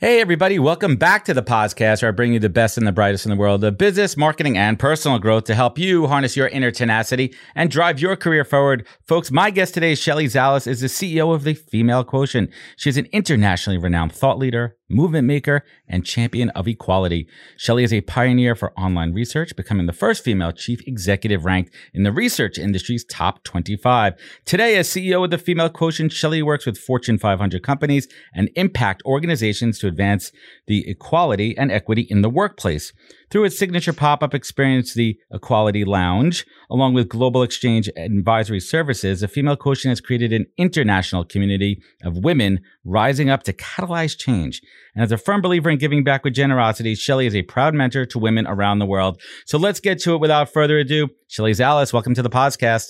[0.00, 2.92] Hey, everybody, welcome back to the podcast where I bring you the best and the
[2.92, 6.46] brightest in the world of business, marketing, and personal growth to help you harness your
[6.46, 8.86] inner tenacity and drive your career forward.
[9.08, 12.48] Folks, my guest today, Shelly Zalis, is the CEO of the Female Quotient.
[12.76, 17.28] She's an internationally renowned thought leader, movement maker, and champion of equality.
[17.56, 22.02] Shelley is a pioneer for online research, becoming the first female chief executive ranked in
[22.02, 24.14] the research industry's top 25.
[24.44, 29.02] Today, as CEO of the Female Quotient, Shelley works with Fortune 500 companies and impact
[29.04, 30.32] organizations to advance
[30.66, 32.92] the equality and equity in the workplace.
[33.30, 39.28] Through its signature pop-up experience, the Equality Lounge, along with Global Exchange Advisory Services, the
[39.28, 44.62] Female Quotient has created an international community of women rising up to catalyze change.
[44.94, 48.06] And as a firm believer in giving back with generosity, Shelley is a proud mentor
[48.06, 49.20] to women around the world.
[49.46, 51.08] So let's get to it without further ado.
[51.28, 52.86] Shelley Zalis, welcome to the podcast.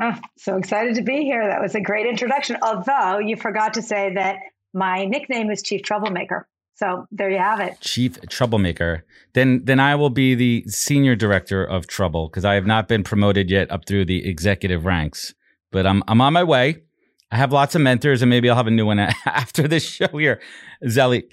[0.00, 1.46] Oh, so excited to be here.
[1.46, 2.58] That was a great introduction.
[2.62, 4.36] Although you forgot to say that
[4.74, 6.46] my nickname is Chief Troublemaker.
[6.76, 7.80] So there you have it.
[7.80, 9.04] Chief troublemaker.
[9.32, 13.02] Then then I will be the senior director of trouble because I have not been
[13.02, 15.34] promoted yet up through the executive ranks.
[15.72, 16.82] But I'm I'm on my way.
[17.30, 20.06] I have lots of mentors, and maybe I'll have a new one after this show
[20.08, 20.40] here,
[20.84, 21.24] Zelly,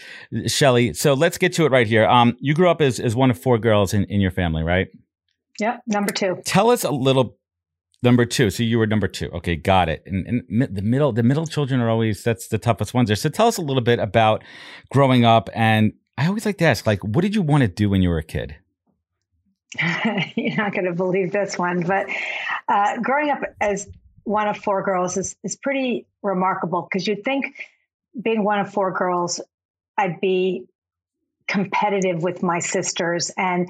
[0.48, 0.94] Shelly.
[0.94, 2.06] So let's get to it right here.
[2.06, 4.88] Um, you grew up as as one of four girls in in your family, right?
[5.60, 6.42] Yep, number two.
[6.46, 7.38] Tell us a little
[8.04, 8.50] Number two.
[8.50, 9.30] So you were number two.
[9.30, 10.04] Okay, got it.
[10.06, 13.16] And, and, the middle, the middle children are always that's the toughest ones there.
[13.16, 14.44] So tell us a little bit about
[14.92, 15.50] growing up.
[15.54, 18.10] And I always like to ask, like, what did you want to do when you
[18.10, 18.58] were a kid?
[20.36, 22.08] You're not going to believe this one, but
[22.68, 23.88] uh, growing up as
[24.24, 27.56] one of four girls is is pretty remarkable because you'd think
[28.22, 29.42] being one of four girls,
[29.98, 30.66] I'd be
[31.48, 33.70] competitive with my sisters and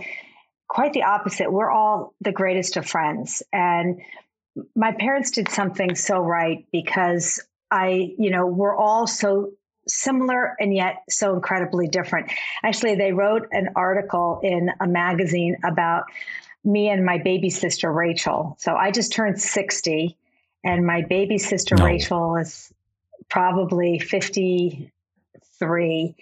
[0.68, 1.52] quite the opposite.
[1.52, 3.44] We're all the greatest of friends.
[3.52, 4.02] And
[4.75, 7.40] my parents did something so right because
[7.72, 9.52] I, you know, we're all so
[9.88, 12.31] similar and yet so incredibly different.
[12.64, 16.06] Actually, they wrote an article in a magazine about
[16.64, 18.56] me and my baby sister Rachel.
[18.59, 20.18] So I just turned 60
[20.63, 21.85] and my baby sister no.
[21.85, 22.72] Rachel is
[23.29, 26.16] probably 53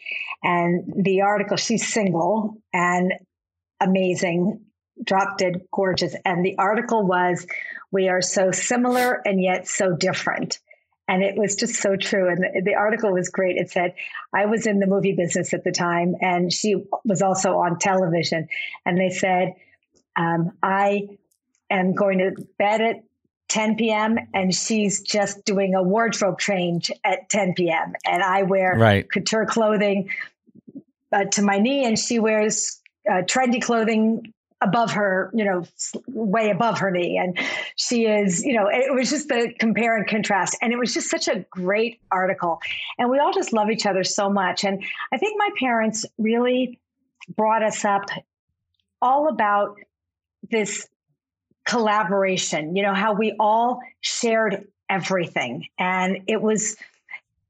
[0.43, 3.13] and the article she's single and
[3.79, 4.61] amazing
[5.03, 6.15] drop dead gorgeous.
[6.25, 7.45] And the article was,
[7.91, 10.59] We are so similar and yet so different.
[11.07, 12.29] And it was just so true.
[12.29, 13.57] And the, the, article was great.
[13.57, 13.95] It said,
[14.33, 18.47] I was in the movie business at the time, and she was also on television.
[18.85, 19.55] And they said,
[20.15, 21.17] um, I
[21.69, 23.03] am going to bed at
[23.51, 24.17] 10 p.m.
[24.33, 27.93] and she's just doing a wardrobe change at 10 p.m.
[28.05, 29.11] And I wear right.
[29.11, 30.09] couture clothing
[31.11, 32.79] uh, to my knee, and she wears
[33.09, 35.65] uh, trendy clothing above her, you know,
[36.07, 37.17] way above her knee.
[37.17, 37.37] And
[37.75, 40.57] she is, you know, it was just the compare and contrast.
[40.61, 42.61] And it was just such a great article.
[42.97, 44.63] And we all just love each other so much.
[44.63, 44.81] And
[45.11, 46.79] I think my parents really
[47.35, 48.05] brought us up
[49.01, 49.77] all about
[50.49, 50.87] this
[51.71, 55.67] collaboration, you know, how we all shared everything.
[55.79, 56.75] And it was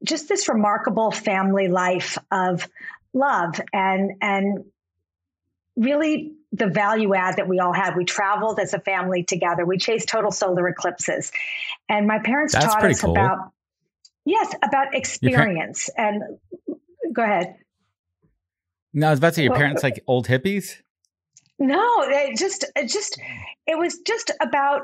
[0.04, 2.68] just this remarkable family life of
[3.14, 4.66] love and and
[5.76, 7.96] really the value add that we all had.
[7.96, 9.66] We traveled as a family together.
[9.66, 11.32] We chased total solar eclipses.
[11.90, 13.12] And my parents That's taught us cool.
[13.12, 13.52] about
[14.24, 15.90] yes, about experience.
[15.96, 16.24] Par- and
[17.12, 17.56] go ahead.
[18.94, 20.76] No, I was about to say your parents uh, like old hippies?
[21.62, 23.22] No, it just it just
[23.68, 24.82] it was just about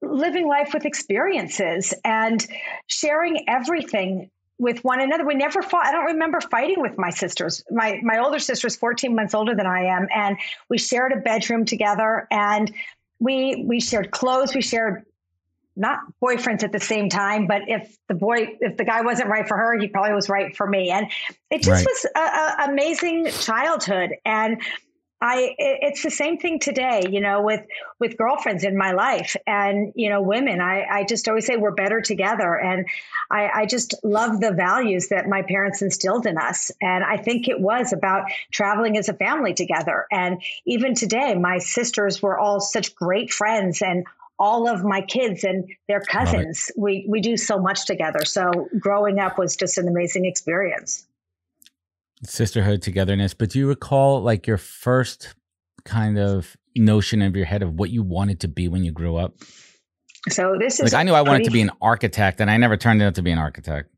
[0.00, 2.46] living life with experiences and
[2.86, 5.26] sharing everything with one another.
[5.26, 5.84] We never fought.
[5.84, 7.62] I don't remember fighting with my sisters.
[7.70, 10.38] My my older sister is 14 months older than I am, and
[10.70, 12.26] we shared a bedroom together.
[12.30, 12.72] And
[13.18, 14.54] we we shared clothes.
[14.54, 15.04] We shared
[15.78, 19.46] not boyfriends at the same time, but if the boy, if the guy wasn't right
[19.46, 20.88] for her, he probably was right for me.
[20.88, 21.06] And
[21.50, 21.86] it just right.
[21.86, 24.12] was an amazing childhood.
[24.24, 24.62] And
[25.20, 27.62] I it's the same thing today, you know, with
[27.98, 30.60] with girlfriends in my life and you know women.
[30.60, 32.86] I I just always say we're better together, and
[33.30, 36.70] I, I just love the values that my parents instilled in us.
[36.82, 40.06] And I think it was about traveling as a family together.
[40.10, 44.04] And even today, my sisters were all such great friends, and
[44.38, 46.70] all of my kids and their cousins.
[46.76, 48.26] We we do so much together.
[48.26, 51.05] So growing up was just an amazing experience
[52.24, 55.34] sisterhood togetherness but do you recall like your first
[55.84, 59.16] kind of notion of your head of what you wanted to be when you grew
[59.16, 59.34] up
[60.28, 62.76] so this is like i knew i wanted to be an architect and i never
[62.76, 63.90] turned out to be an architect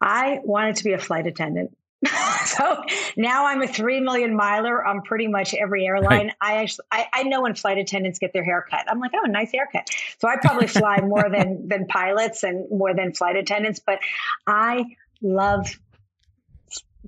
[0.00, 1.70] i wanted to be a flight attendant
[2.44, 2.82] so
[3.16, 6.26] now I'm a three million miler on pretty much every airline.
[6.26, 6.34] Right.
[6.40, 8.84] I actually I, I, know when flight attendants get their hair cut.
[8.88, 9.88] I'm like, oh, nice haircut.
[10.18, 13.80] So I probably fly more than than pilots and more than flight attendants.
[13.84, 14.00] But
[14.46, 14.84] I
[15.22, 15.78] love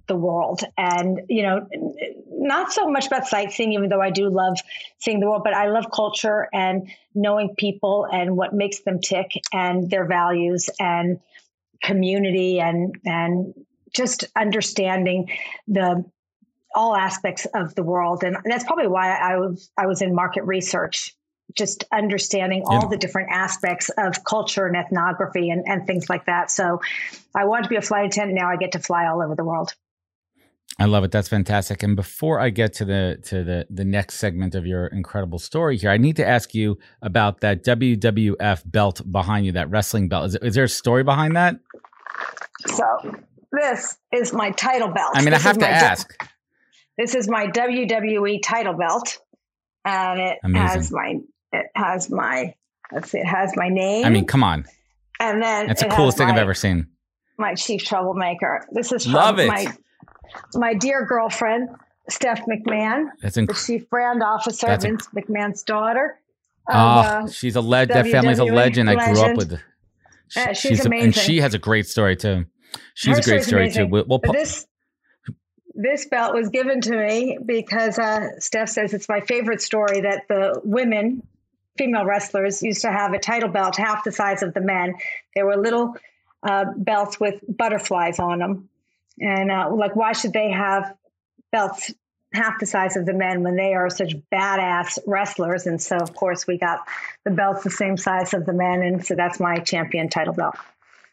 [0.06, 0.62] the world.
[0.76, 1.68] And you know
[2.28, 4.58] not so much about sightseeing even though i do love
[4.98, 9.32] seeing the world but i love culture and knowing people and what makes them tick
[9.52, 11.18] and their values and
[11.82, 13.54] community and and
[13.94, 15.30] just understanding
[15.68, 16.04] the
[16.74, 18.22] all aspects of the world.
[18.22, 21.14] And that's probably why i was i was in market research
[21.54, 22.88] just understanding all yeah.
[22.88, 26.50] the different aspects of culture and ethnography and, and things like that.
[26.50, 26.80] So
[27.34, 28.38] i wanted to be a flight attendant.
[28.38, 29.74] Now i get to fly all over the world
[30.78, 31.10] I love it.
[31.10, 31.82] That's fantastic.
[31.82, 35.78] And before I get to the to the the next segment of your incredible story
[35.78, 40.26] here, I need to ask you about that WWF belt behind you, that wrestling belt.
[40.26, 41.56] Is, is there a story behind that?
[42.66, 42.84] So
[43.52, 45.12] this is my title belt.
[45.14, 46.14] I mean, this I have to ask.
[46.98, 49.18] this is my WWE title belt,
[49.86, 50.66] and it Amazing.
[50.66, 51.14] has my
[51.52, 52.54] it has my
[52.92, 54.04] let's see, it has my name.
[54.04, 54.66] I mean, come on.
[55.20, 56.88] And then it's the coolest thing my, I've ever seen.
[57.38, 58.66] My chief troublemaker.
[58.72, 59.48] This is love it.
[59.48, 59.74] My,
[60.54, 61.68] my dear girlfriend,
[62.08, 66.18] Steph McMahon, That's inc- the chief brand officer, That's Vince inc- McMahon's daughter.
[66.68, 67.96] Oh, uh, she's a legend.
[67.96, 68.88] That family's a legend.
[68.88, 69.00] legend.
[69.00, 69.60] I grew up with.
[70.28, 72.46] She, she's, she's amazing, a, and she has a great story too.
[72.94, 73.86] She's Her a great story amazing.
[73.86, 73.90] too.
[73.90, 74.66] We'll, we'll this
[75.74, 80.22] this belt was given to me because uh, Steph says it's my favorite story that
[80.28, 81.22] the women,
[81.76, 84.94] female wrestlers, used to have a title belt half the size of the men.
[85.34, 85.94] They were little
[86.42, 88.68] uh, belts with butterflies on them,
[89.20, 90.94] and uh, like, why should they have
[91.52, 91.92] belts
[92.34, 95.66] half the size of the men when they are such badass wrestlers?
[95.66, 96.80] And so, of course, we got
[97.24, 98.82] the belts the same size of the men.
[98.82, 100.56] And so that's my champion title belt.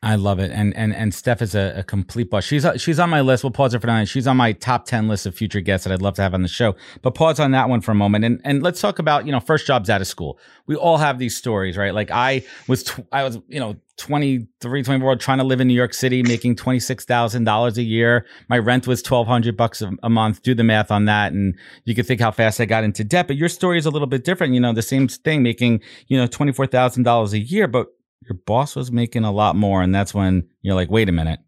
[0.03, 2.43] I love it, and and and Steph is a, a complete boss.
[2.43, 3.41] She's she's on my list.
[3.41, 4.03] We'll pause it for now.
[4.03, 6.41] She's on my top ten list of future guests that I'd love to have on
[6.41, 6.75] the show.
[7.01, 9.39] But pause on that one for a moment, and and let's talk about you know
[9.39, 10.37] first jobs out of school.
[10.67, 11.93] We all have these stories, right?
[11.93, 15.73] Like I was tw- I was you know 23, 24, trying to live in New
[15.73, 18.25] York City, making twenty six thousand dollars a year.
[18.49, 20.43] My rent was twelve hundred bucks a month.
[20.43, 23.27] Do the math on that, and you can think how fast I got into debt.
[23.27, 24.53] But your story is a little bit different.
[24.53, 27.87] You know, the same thing, making you know twenty four thousand dollars a year, but
[28.27, 31.39] your boss was making a lot more, and that's when you're like, wait a minute,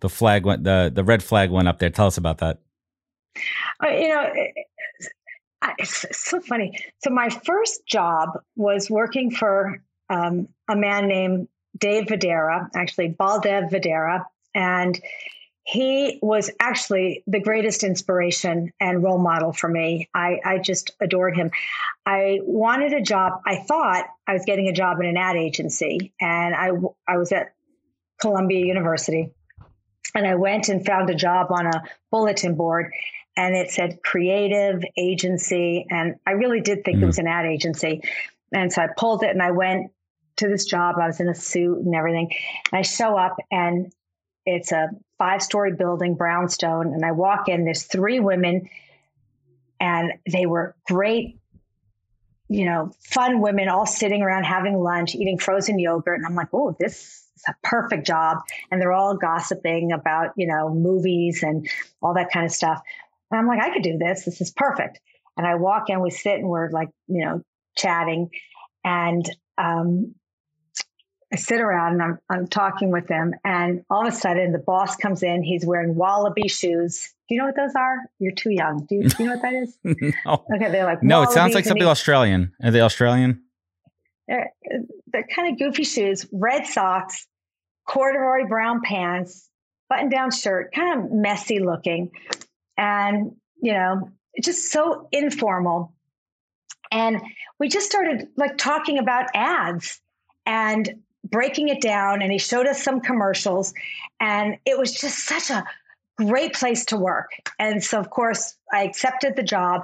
[0.00, 1.90] the flag went, the the red flag went up there.
[1.90, 2.60] Tell us about that.
[3.82, 4.28] Uh, you know,
[5.78, 6.76] it's so funny.
[7.02, 11.48] So my first job was working for um, a man named
[11.78, 14.24] Dave Vadehra, actually Baldev Vadehra,
[14.54, 15.00] and
[15.64, 20.10] he was actually the greatest inspiration and role model for me.
[20.14, 21.50] I, I just adored him.
[22.04, 23.40] I wanted a job.
[23.46, 26.68] I thought I was getting a job in an ad agency, and I,
[27.08, 27.54] I was at
[28.20, 29.32] Columbia University.
[30.14, 32.92] And I went and found a job on a bulletin board,
[33.36, 35.86] and it said creative agency.
[35.90, 37.02] And I really did think mm.
[37.02, 38.02] it was an ad agency.
[38.52, 39.90] And so I pulled it and I went
[40.36, 40.96] to this job.
[41.00, 42.30] I was in a suit and everything.
[42.70, 43.92] And I show up, and
[44.46, 46.92] it's a five story building, brownstone.
[46.92, 48.68] And I walk in, there's three women,
[49.80, 51.38] and they were great,
[52.48, 56.18] you know, fun women all sitting around having lunch, eating frozen yogurt.
[56.18, 58.38] And I'm like, oh, this is a perfect job.
[58.70, 61.68] And they're all gossiping about, you know, movies and
[62.02, 62.82] all that kind of stuff.
[63.30, 64.24] And I'm like, I could do this.
[64.24, 65.00] This is perfect.
[65.36, 67.42] And I walk in, we sit and we're like, you know,
[67.76, 68.30] chatting.
[68.84, 70.14] And um,
[71.34, 74.58] I sit around and I'm, I'm talking with them, and all of a sudden the
[74.60, 75.42] boss comes in.
[75.42, 77.12] He's wearing wallaby shoes.
[77.28, 77.96] Do you know what those are?
[78.20, 78.86] You're too young.
[78.86, 79.76] Do you, do you know what that is?
[80.24, 80.44] no.
[80.54, 81.22] Okay, they're like no.
[81.22, 82.52] It sounds like something he, Australian.
[82.62, 83.42] Are they Australian?
[84.28, 84.52] They're
[85.08, 86.24] they're kind of goofy shoes.
[86.30, 87.26] Red socks,
[87.84, 89.50] corduroy brown pants,
[89.88, 92.12] button down shirt, kind of messy looking,
[92.76, 94.08] and you know,
[94.40, 95.92] just so informal.
[96.92, 97.20] And
[97.58, 100.00] we just started like talking about ads
[100.46, 103.74] and breaking it down and he showed us some commercials
[104.20, 105.64] and it was just such a
[106.16, 107.30] great place to work.
[107.58, 109.82] And so, of course, I accepted the job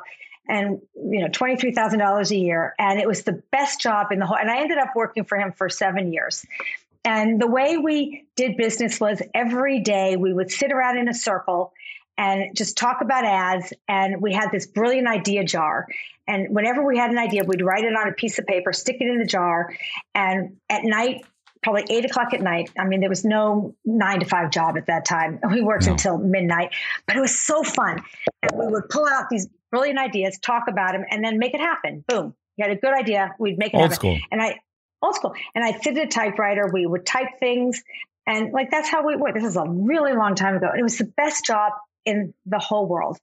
[0.48, 2.74] and, you know, $23,000 a year.
[2.78, 5.38] And it was the best job in the whole, and I ended up working for
[5.38, 6.44] him for seven years.
[7.04, 11.14] And the way we did business was every day we would sit around in a
[11.14, 11.72] circle
[12.20, 13.72] and just talk about ads.
[13.88, 15.86] And we had this brilliant idea jar.
[16.28, 18.98] And whenever we had an idea, we'd write it on a piece of paper, stick
[19.00, 19.74] it in the jar.
[20.14, 21.24] And at night,
[21.62, 22.70] probably eight o'clock at night.
[22.78, 25.40] I mean, there was no nine to five job at that time.
[25.50, 25.92] We worked no.
[25.92, 26.74] until midnight,
[27.06, 28.02] but it was so fun.
[28.42, 31.60] And we would pull out these brilliant ideas, talk about them, and then make it
[31.60, 32.04] happen.
[32.06, 32.34] Boom.
[32.58, 33.34] You had a good idea.
[33.38, 33.96] We'd make it old happen.
[33.96, 34.18] School.
[34.30, 34.60] And I,
[35.00, 35.34] old school.
[35.54, 36.68] And I'd sit at a typewriter.
[36.70, 37.82] We would type things.
[38.26, 39.32] And like, that's how we were.
[39.32, 40.68] This is a really long time ago.
[40.68, 41.72] And it was the best job
[42.04, 43.18] in the whole world.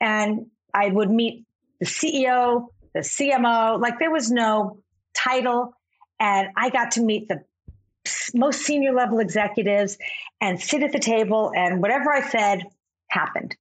[0.00, 1.44] And I would meet
[1.80, 4.78] the CEO, the CMO, like there was no
[5.14, 5.74] title.
[6.20, 7.42] And I got to meet the
[8.34, 9.98] most senior level executives
[10.40, 12.64] and sit at the table and whatever I said
[13.08, 13.56] happened.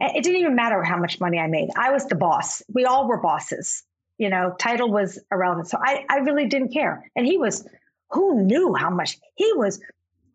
[0.00, 1.68] It didn't even matter how much money I made.
[1.76, 2.62] I was the boss.
[2.72, 3.84] We all were bosses.
[4.18, 5.68] You know, title was irrelevant.
[5.68, 7.10] So I, I really didn't care.
[7.16, 7.66] And he was,
[8.10, 9.80] who knew how much he was?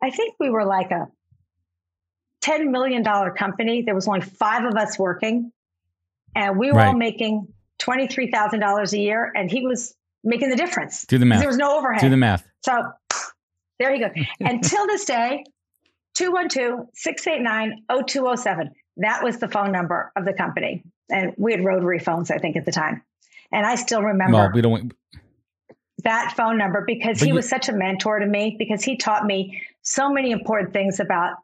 [0.02, 1.08] I think we were like a
[2.42, 3.82] $10 million company.
[3.82, 5.52] There was only five of us working
[6.34, 6.88] and we were right.
[6.88, 7.48] all making
[7.80, 9.94] $23,000 a year and he was
[10.24, 11.04] making the difference.
[11.06, 11.40] Do the math.
[11.40, 12.00] There was no overhead.
[12.00, 12.46] Do the math.
[12.64, 12.92] So
[13.78, 14.12] there you go.
[14.40, 15.44] Until this day,
[16.14, 18.70] 212 689 0207.
[18.98, 20.84] That was the phone number of the company.
[21.10, 23.02] And we had rotary phones, I think, at the time.
[23.52, 24.92] And I still remember well, we don't,
[26.04, 29.24] that phone number because he you, was such a mentor to me, because he taught
[29.24, 31.36] me so many important things about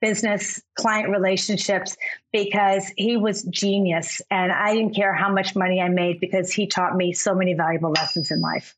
[0.00, 1.96] business client relationships
[2.32, 6.66] because he was genius and I didn't care how much money I made because he
[6.66, 8.76] taught me so many valuable lessons in life.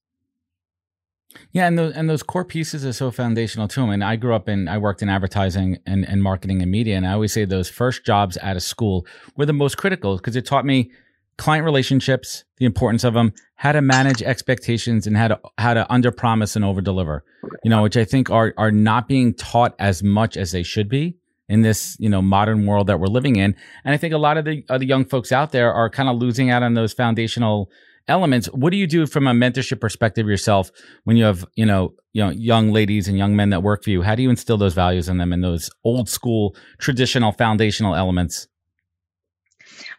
[1.53, 4.35] Yeah, and those and those core pieces are so foundational to I mean, I grew
[4.35, 7.45] up in I worked in advertising and, and marketing and media, and I always say
[7.45, 10.91] those first jobs out of school were the most critical because it taught me
[11.39, 15.91] client relationships, the importance of them, how to manage expectations, and how to how to
[15.93, 17.25] under promise and over deliver.
[17.65, 20.89] You know, which I think are are not being taught as much as they should
[20.89, 21.17] be
[21.49, 23.55] in this you know modern world that we're living in.
[23.85, 26.17] And I think a lot of the, other young folks out there are kind of
[26.17, 27.71] losing out on those foundational
[28.09, 28.47] elements.
[28.49, 30.71] What do you do from a mentorship perspective yourself
[31.05, 33.91] when you have, you know, you know, young ladies and young men that work for
[33.91, 34.03] you?
[34.03, 38.49] How do you instill those values in them and those old school, traditional, foundational elements?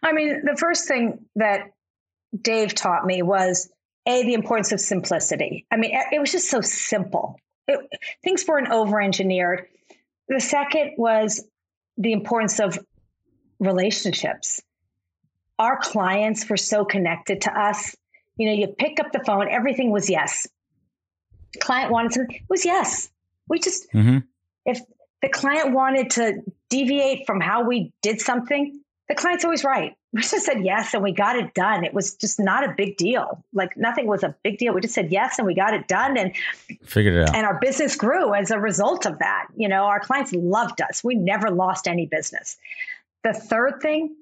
[0.02, 1.72] I mean, the first thing that
[2.40, 3.70] Dave taught me was
[4.06, 5.66] a the importance of simplicity.
[5.70, 7.38] I mean, it was just so simple.
[7.68, 7.78] It,
[8.24, 9.66] things weren't over engineered.
[10.28, 11.44] The second was
[11.96, 12.78] the importance of
[13.60, 14.60] relationships
[15.62, 17.94] our clients were so connected to us.
[18.36, 20.46] You know, you pick up the phone, everything was yes.
[21.60, 23.10] Client wanted something, it was yes.
[23.48, 24.18] We just, mm-hmm.
[24.66, 24.80] if
[25.20, 29.96] the client wanted to deviate from how we did something, the client's always right.
[30.14, 31.84] We just said yes and we got it done.
[31.84, 33.42] It was just not a big deal.
[33.54, 34.74] Like nothing was a big deal.
[34.74, 36.34] We just said yes and we got it done and
[36.84, 37.34] figured it out.
[37.34, 39.46] And our business grew as a result of that.
[39.56, 41.02] You know, our clients loved us.
[41.02, 42.58] We never lost any business.
[43.24, 44.14] The third thing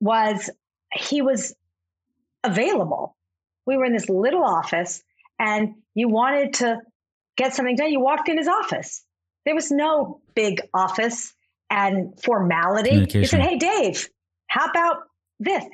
[0.00, 0.48] was
[0.90, 1.54] he was
[2.42, 3.14] available.
[3.66, 5.02] We were in this little office
[5.38, 6.78] and you wanted to
[7.36, 7.90] get something done.
[7.90, 9.04] You walked in his office.
[9.44, 11.34] There was no big office
[11.68, 13.06] and formality.
[13.18, 14.08] You said, Hey, Dave,
[14.46, 15.04] how about
[15.40, 15.64] this?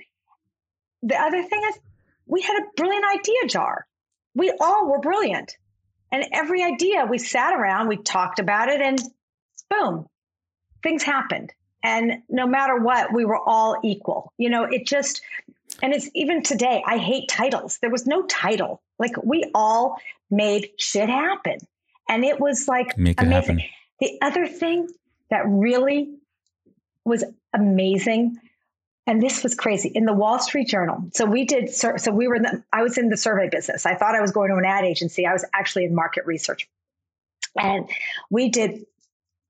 [1.02, 1.78] The other thing is,
[2.26, 3.86] we had a brilliant idea jar.
[4.34, 5.56] We all were brilliant.
[6.10, 9.00] And every idea we sat around, we talked about it, and
[9.70, 10.06] boom,
[10.82, 11.52] things happened.
[11.82, 14.32] And no matter what, we were all equal.
[14.38, 15.22] You know, it just,
[15.82, 17.78] and it's even today, I hate titles.
[17.80, 18.82] There was no title.
[18.98, 19.98] Like we all
[20.30, 21.58] made shit happen.
[22.08, 23.58] And it was like Make it amazing.
[23.58, 23.74] Happen.
[24.00, 24.88] The other thing
[25.30, 26.14] that really
[27.04, 28.38] was amazing,
[29.06, 31.04] and this was crazy in the Wall Street Journal.
[31.12, 33.84] So we did, so we were, in the, I was in the survey business.
[33.84, 35.26] I thought I was going to an ad agency.
[35.26, 36.68] I was actually in market research.
[37.60, 37.90] And
[38.30, 38.86] we did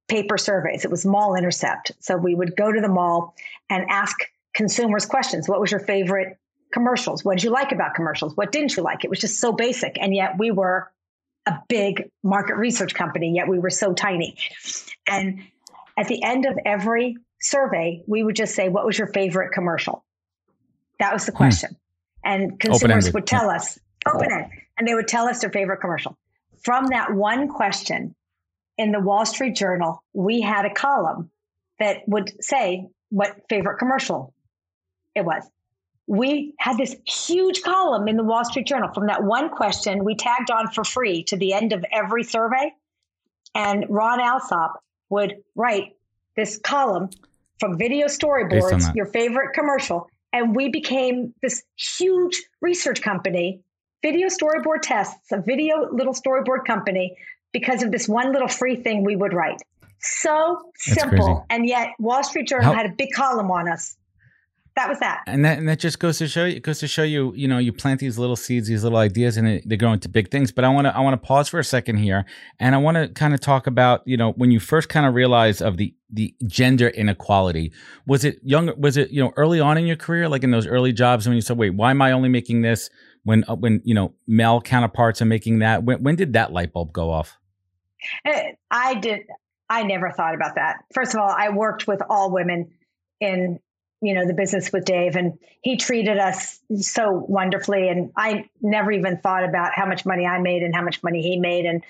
[0.09, 0.85] paper surveys.
[0.85, 1.93] It was mall intercept.
[2.01, 3.35] So we would go to the mall
[3.71, 4.17] and ask
[4.55, 5.49] consumers questions.
[5.49, 6.39] What was your favorite
[6.73, 7.25] commercials?
[7.25, 8.37] What did you like about commercials?
[8.37, 9.05] What didn't you like?
[9.05, 9.99] It was just so basic.
[10.01, 10.91] And yet we were
[11.47, 14.37] a big market research company, yet we were so tiny.
[15.07, 15.43] And
[15.99, 20.05] at the end of every survey, we would just say, What was your favorite commercial?
[20.99, 21.39] That was the hmm.
[21.39, 21.71] question.
[21.71, 21.77] Hmm.
[22.25, 26.17] And consumers would tell us, open it, and they would tell us their favorite commercial.
[26.65, 28.15] From that one question,
[28.79, 31.31] in the Wall Street Journal, we had a column
[31.79, 34.35] that would say what favorite commercial
[35.15, 35.45] it was.
[36.07, 40.17] We had this huge column in the Wall Street Journal from that one question we
[40.17, 42.73] tagged on for free to the end of every survey.
[43.55, 45.97] And Ron Alsop would write
[46.37, 47.11] this column
[47.59, 51.63] from video storyboards, your favorite commercial, and we became this
[51.99, 53.61] huge research company,
[54.03, 57.17] video storyboard tests, a video little storyboard company,
[57.53, 59.61] because of this one little free thing we would write.
[60.01, 61.47] So simple.
[61.51, 63.97] And yet Wall Street Journal How- had a big column on us
[64.75, 65.23] that was that.
[65.27, 67.59] And that and that just goes to show you goes to show you, you know,
[67.59, 70.51] you plant these little seeds, these little ideas, and it, they grow into big things.
[70.51, 72.25] But I want to I want to pause for a second here,
[72.59, 75.15] and I want to kind of talk about, you know, when you first kind of
[75.15, 77.73] realize of the the gender inequality.
[78.07, 78.73] Was it young?
[78.81, 81.35] Was it you know early on in your career, like in those early jobs when
[81.35, 82.89] you said, "Wait, why am I only making this?"
[83.25, 85.85] When uh, when you know male counterparts are making that.
[85.85, 87.37] When when did that light bulb go off?
[88.25, 89.21] Eh, I did.
[89.69, 90.85] I never thought about that.
[90.95, 92.71] First of all, I worked with all women
[93.21, 93.59] in
[94.03, 98.93] you know the business with Dave and he treated us so wonderfully and I never
[98.93, 101.83] even thought about how much money I made and how much money he made and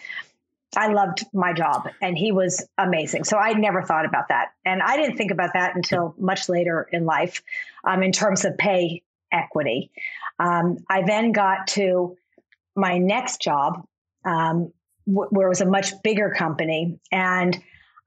[0.77, 3.25] I loved my job and he was amazing.
[3.25, 4.53] So I never thought about that.
[4.65, 7.43] And I didn't think about that until much later in life
[7.85, 9.91] um, in terms of pay equity.
[10.39, 12.17] Um, I then got to
[12.75, 13.87] my next job
[14.25, 14.73] um,
[15.07, 16.99] w- where it was a much bigger company.
[17.11, 17.59] And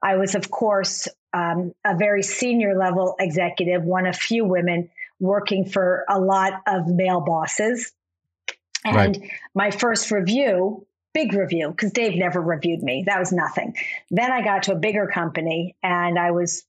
[0.02, 1.06] I was, of course,
[1.36, 4.88] um, a very senior level executive, one of few women
[5.20, 7.92] working for a lot of male bosses.
[8.84, 9.30] And right.
[9.54, 13.04] my first review, big review, because Dave never reviewed me.
[13.06, 13.74] That was nothing.
[14.10, 16.64] Then I got to a bigger company and I was,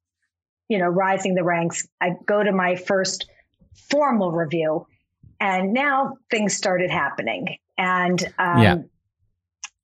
[0.68, 1.88] you know, rising the ranks.
[2.02, 3.30] I go to my first
[3.90, 4.86] formal review
[5.40, 7.58] and now things started happening.
[7.78, 8.78] And um, yeah.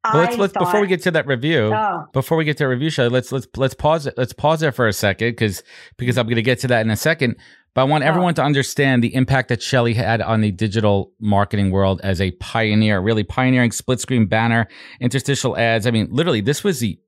[0.03, 1.71] Well, let's let's thought, before we get to that review.
[1.73, 2.05] Oh.
[2.11, 4.15] Before we get to review show, let's let's let's pause it.
[4.17, 5.63] Let's pause there for a second because
[5.97, 7.37] because I'm going to get to that in a second.
[7.73, 8.07] But I want oh.
[8.07, 12.31] everyone to understand the impact that Shelly had on the digital marketing world as a
[12.31, 14.67] pioneer, really pioneering split screen banner,
[14.99, 15.87] interstitial ads.
[15.87, 16.99] I mean, literally, this was the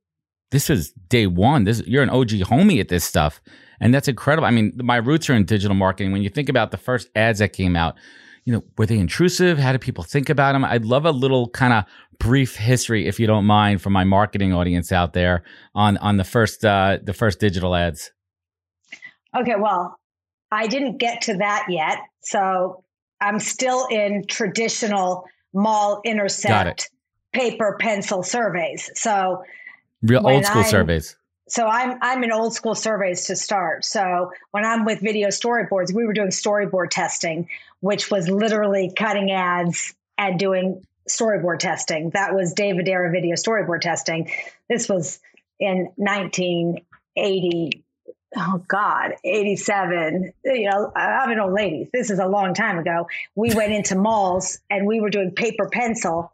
[0.51, 1.65] this was day one.
[1.65, 3.41] This you're an OG homie at this stuff,
[3.81, 4.47] and that's incredible.
[4.47, 6.13] I mean, my roots are in digital marketing.
[6.13, 7.95] When you think about the first ads that came out,
[8.45, 9.57] you know, were they intrusive?
[9.57, 10.63] How did people think about them?
[10.63, 11.85] I'd love a little kind of
[12.19, 16.23] brief history, if you don't mind, for my marketing audience out there on on the
[16.23, 18.11] first uh, the first digital ads.
[19.35, 19.99] Okay, well,
[20.51, 22.83] I didn't get to that yet, so
[23.21, 26.89] I'm still in traditional mall intercept
[27.33, 28.89] paper pencil surveys.
[28.95, 29.43] So
[30.01, 31.17] real old school I'm, surveys.
[31.47, 33.85] So I'm I'm in old school surveys to start.
[33.85, 37.47] So when I'm with video storyboards, we were doing storyboard testing,
[37.81, 42.11] which was literally cutting ads and doing storyboard testing.
[42.11, 44.31] That was Dave Vadehra video storyboard testing.
[44.69, 45.19] This was
[45.59, 47.83] in 1980.
[48.37, 50.33] Oh God, 87.
[50.43, 51.89] You know, I'm an old lady.
[51.93, 53.07] This is a long time ago.
[53.35, 56.33] We went into malls and we were doing paper pencil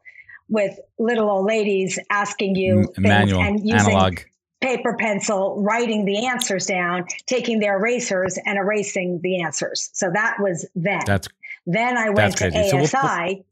[0.50, 4.20] with little old ladies asking you manual and using analog
[4.60, 10.36] paper pencil writing the answers down taking their erasers and erasing the answers so that
[10.40, 11.28] was then that's
[11.66, 12.76] then i went to crazy.
[12.76, 13.46] asi so we'll,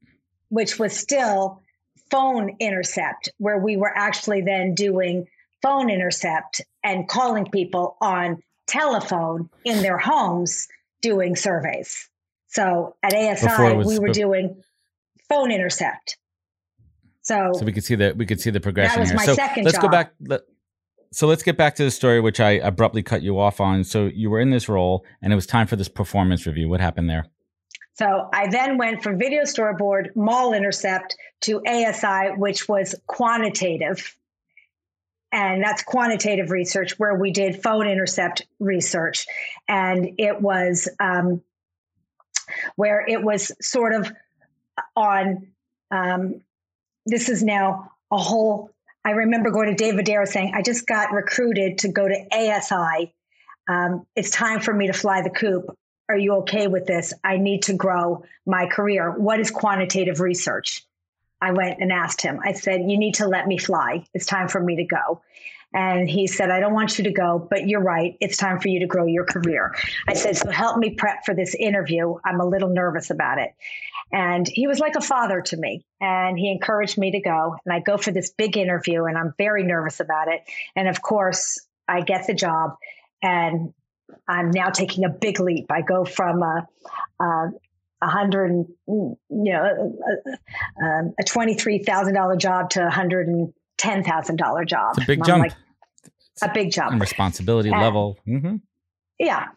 [0.50, 1.62] which was still
[2.12, 5.28] phone intercept where we were actually then doing
[5.62, 10.68] phone intercept and calling people on telephone in their homes
[11.02, 12.10] doing surveys
[12.48, 14.62] so at asi was, we were doing
[15.28, 16.18] phone intercept
[17.22, 19.18] so, so we could see that we could see the progression that was here.
[19.18, 19.84] My so second let's job.
[19.84, 20.14] go back.
[20.20, 20.42] Let,
[21.12, 23.84] so let's get back to the story, which I abruptly cut you off on.
[23.84, 26.70] So you were in this role, and it was time for this performance review.
[26.70, 27.28] What happened there?
[28.00, 34.16] So I then went from video storyboard, mall intercept to ASI, which was quantitative.
[35.34, 39.26] And that's quantitative research where we did phone intercept research.
[39.68, 41.42] And it was um,
[42.78, 44.10] where it was sort of
[44.96, 45.48] on,
[45.92, 46.40] um,
[47.06, 48.72] this is now a whole
[49.04, 53.14] I remember going to Dave Vadehra saying, I just got recruited to go to ASI.
[53.68, 55.76] Um, it's time for me to fly the coop.
[56.10, 57.14] Are you okay with this?
[57.24, 59.12] I need to grow my career.
[59.12, 60.84] What is quantitative research?
[61.40, 62.40] I went and asked him.
[62.44, 64.06] I said, You need to let me fly.
[64.14, 65.22] It's time for me to go.
[65.72, 68.18] And he said, I don't want you to go, but you're right.
[68.20, 69.76] It's time for you to grow your career.
[70.08, 72.16] I said, So help me prep for this interview.
[72.26, 73.54] I'm a little nervous about it.
[74.12, 75.86] And he was like a father to me.
[76.02, 77.56] And he encouraged me to go.
[77.66, 80.42] And I go for this big interview, and I'm very nervous about it.
[80.76, 82.76] And of course, I get the job.
[83.22, 83.74] And
[84.28, 85.72] I'm now taking a big leap.
[85.72, 86.68] I go from a,
[87.20, 87.50] a,
[88.02, 89.94] a hundred, you know,
[90.82, 94.96] a, a twenty-three thousand dollar job to a hundred and ten thousand dollar job.
[94.98, 95.44] It's a big jump.
[95.44, 95.54] Like,
[96.42, 96.92] a big jump.
[96.92, 98.18] And responsibility and, level.
[98.28, 98.56] Mm-hmm.
[99.18, 99.48] Yeah,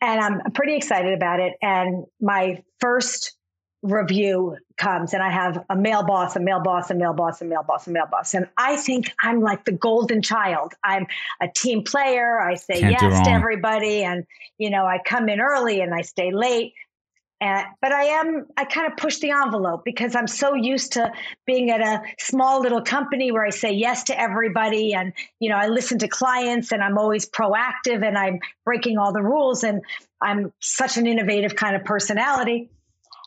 [0.00, 1.52] and I'm pretty excited about it.
[1.62, 3.36] And my first
[3.84, 7.44] review comes and I have a male boss, a male boss, a male boss, a
[7.44, 8.34] male boss, a male boss.
[8.34, 10.72] And I think I'm like the golden child.
[10.82, 11.06] I'm
[11.40, 12.40] a team player.
[12.40, 14.02] I say Can't yes to everybody.
[14.02, 14.26] And,
[14.58, 16.72] you know, I come in early and I stay late.
[17.42, 21.12] And, but I am, I kind of push the envelope because I'm so used to
[21.46, 24.94] being at a small little company where I say yes to everybody.
[24.94, 29.12] And, you know, I listen to clients and I'm always proactive and I'm breaking all
[29.12, 29.62] the rules.
[29.62, 29.82] And
[30.22, 32.70] I'm such an innovative kind of personality.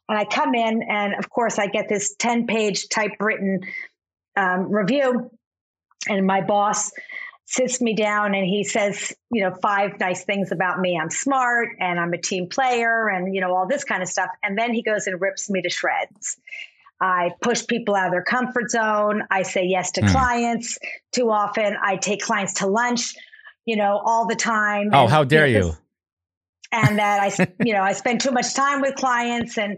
[0.10, 3.62] And I come in, and of course, I get this 10 page typewritten
[4.36, 5.32] um, review.
[6.08, 6.92] And my boss
[7.46, 10.98] sits me down and he says, you know, five nice things about me.
[11.02, 14.30] I'm smart and I'm a team player and, you know, all this kind of stuff.
[14.44, 16.38] And then he goes and rips me to shreds.
[17.00, 19.24] I push people out of their comfort zone.
[19.30, 20.12] I say yes to Hmm.
[20.12, 20.78] clients
[21.14, 21.76] too often.
[21.82, 23.16] I take clients to lunch,
[23.66, 24.90] you know, all the time.
[24.94, 25.62] Oh, how dare you?
[25.64, 25.82] this-
[26.72, 29.78] and that I, you know, I spend too much time with clients and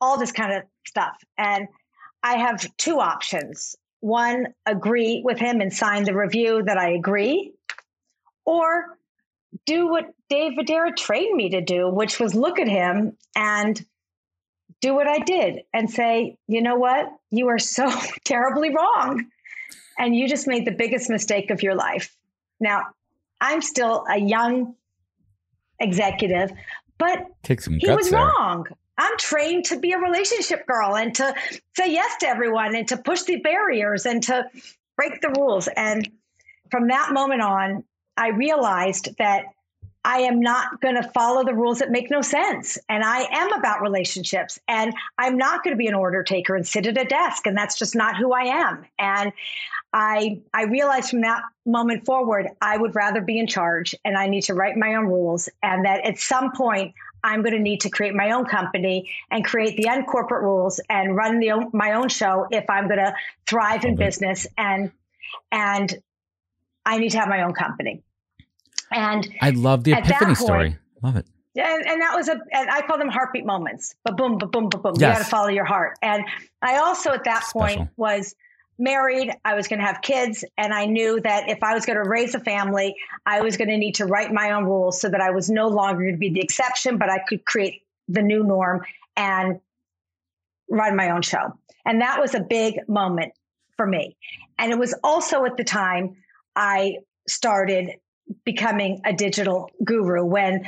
[0.00, 1.16] all this kind of stuff.
[1.38, 1.68] And
[2.22, 3.76] I have two options.
[4.00, 7.52] One, agree with him and sign the review that I agree,
[8.44, 8.98] or
[9.66, 13.84] do what Dave Vadehra trained me to do, which was look at him and
[14.80, 17.08] do what I did and say, you know what?
[17.30, 17.90] You are so
[18.24, 19.26] terribly wrong.
[19.98, 22.14] And you just made the biggest mistake of your life.
[22.58, 22.88] Now,
[23.40, 24.74] I'm still a young
[25.84, 26.50] executive,
[26.98, 28.20] but he was there.
[28.20, 28.66] wrong.
[28.96, 31.34] I'm trained to be a relationship girl and to
[31.76, 34.44] say yes to everyone and to push the barriers and to
[34.96, 35.68] break the rules.
[35.76, 36.08] And
[36.70, 37.84] from that moment on,
[38.16, 39.46] I realized that
[40.04, 42.78] I am not going to follow the rules that make no sense.
[42.88, 44.58] And I am about relationships.
[44.68, 47.46] And I'm not going to be an order taker and sit at a desk.
[47.46, 48.84] And that's just not who I am.
[48.98, 49.32] And
[49.92, 54.26] I I realized from that moment forward, I would rather be in charge and I
[54.26, 55.48] need to write my own rules.
[55.62, 59.44] And that at some point, I'm going to need to create my own company and
[59.44, 63.14] create the uncorporate rules and run the my own show if I'm going to
[63.46, 64.04] thrive in Okay.
[64.04, 64.92] business and
[65.50, 65.96] and
[66.84, 68.02] I need to have my own company.
[68.94, 70.76] And I love the epiphany point- story.
[71.02, 71.26] Love it.
[71.56, 73.94] and, and that was a and I call them heartbeat moments.
[74.04, 74.94] But boom, ba boom, ba boom.
[74.94, 75.98] You got to follow your heart.
[76.00, 76.24] And
[76.62, 77.60] I also at that Special.
[77.60, 78.34] point was
[78.78, 79.30] married.
[79.44, 82.08] I was going to have kids, and I knew that if I was going to
[82.08, 85.20] raise a family, I was going to need to write my own rules so that
[85.20, 88.42] I was no longer going to be the exception, but I could create the new
[88.42, 88.82] norm
[89.16, 89.60] and
[90.70, 91.56] run my own show.
[91.84, 93.32] And that was a big moment
[93.76, 94.16] for me.
[94.58, 96.16] And it was also at the time
[96.56, 97.90] I started
[98.44, 100.24] becoming a digital guru.
[100.24, 100.66] When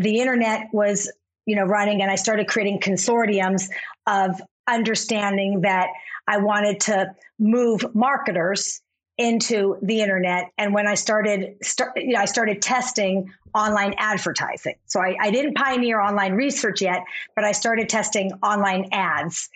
[0.00, 1.10] the internet was
[1.46, 3.68] you know running and i started creating consortiums
[4.06, 5.88] of understanding that
[6.28, 8.80] i wanted to move marketers
[9.18, 10.50] into the internet.
[10.56, 14.76] And when i started start, you know, i started testing online advertising.
[14.86, 17.02] So I, I didn't pioneer online research yet
[17.34, 19.48] but i started testing online ads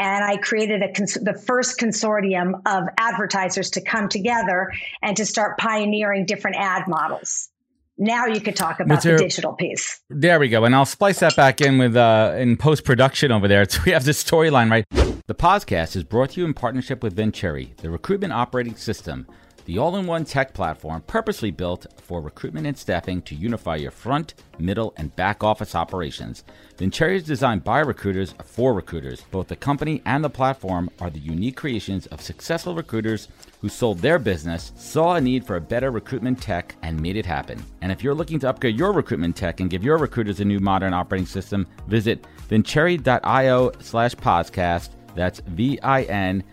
[0.00, 5.26] and I created a cons- the first consortium of advertisers to come together and to
[5.26, 7.50] start pioneering different ad models.
[7.98, 10.00] Now you could talk about there- the digital piece.
[10.08, 10.64] There we go.
[10.64, 13.64] And I'll splice that back in with uh in post production over there.
[13.70, 14.84] So we have this storyline right.
[15.26, 19.26] The podcast is brought to you in partnership with Venturi, the recruitment operating system,
[19.70, 24.92] the all-in-one tech platform purposely built for recruitment and staffing to unify your front, middle,
[24.96, 26.42] and back office operations.
[26.76, 29.20] Vincere is designed by recruiters for recruiters.
[29.30, 33.28] Both the company and the platform are the unique creations of successful recruiters
[33.60, 37.24] who sold their business, saw a need for a better recruitment tech, and made it
[37.24, 37.64] happen.
[37.80, 40.58] And if you're looking to upgrade your recruitment tech and give your recruiters a new
[40.58, 44.88] modern operating system, visit vincere.io slash podcast.
[45.14, 46.44] That's V-I-N-C-E-R-E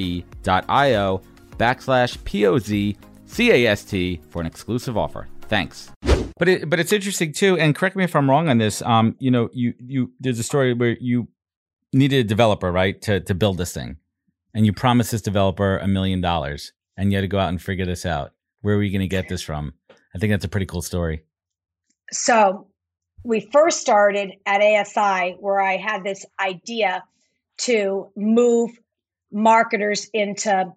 [0.00, 1.20] E dot I-O
[1.58, 3.00] backslash P-O-Z-C-A-S-T
[4.28, 5.28] for an exclusive offer.
[5.42, 5.90] Thanks.
[6.36, 8.82] But it, but it's interesting too, and correct me if I'm wrong on this.
[8.82, 11.28] Um, you know, you you there's a story where you
[11.92, 13.98] needed a developer, right, to to build this thing,
[14.52, 17.62] and you promised this developer a million dollars, and you had to go out and
[17.62, 18.32] figure this out.
[18.62, 19.74] Where are we going to get this from?
[20.14, 21.22] I think that's a pretty cool story.
[22.10, 22.68] So
[23.24, 27.04] we first started at ASI where I had this idea
[27.58, 28.70] to move
[29.32, 30.72] marketers into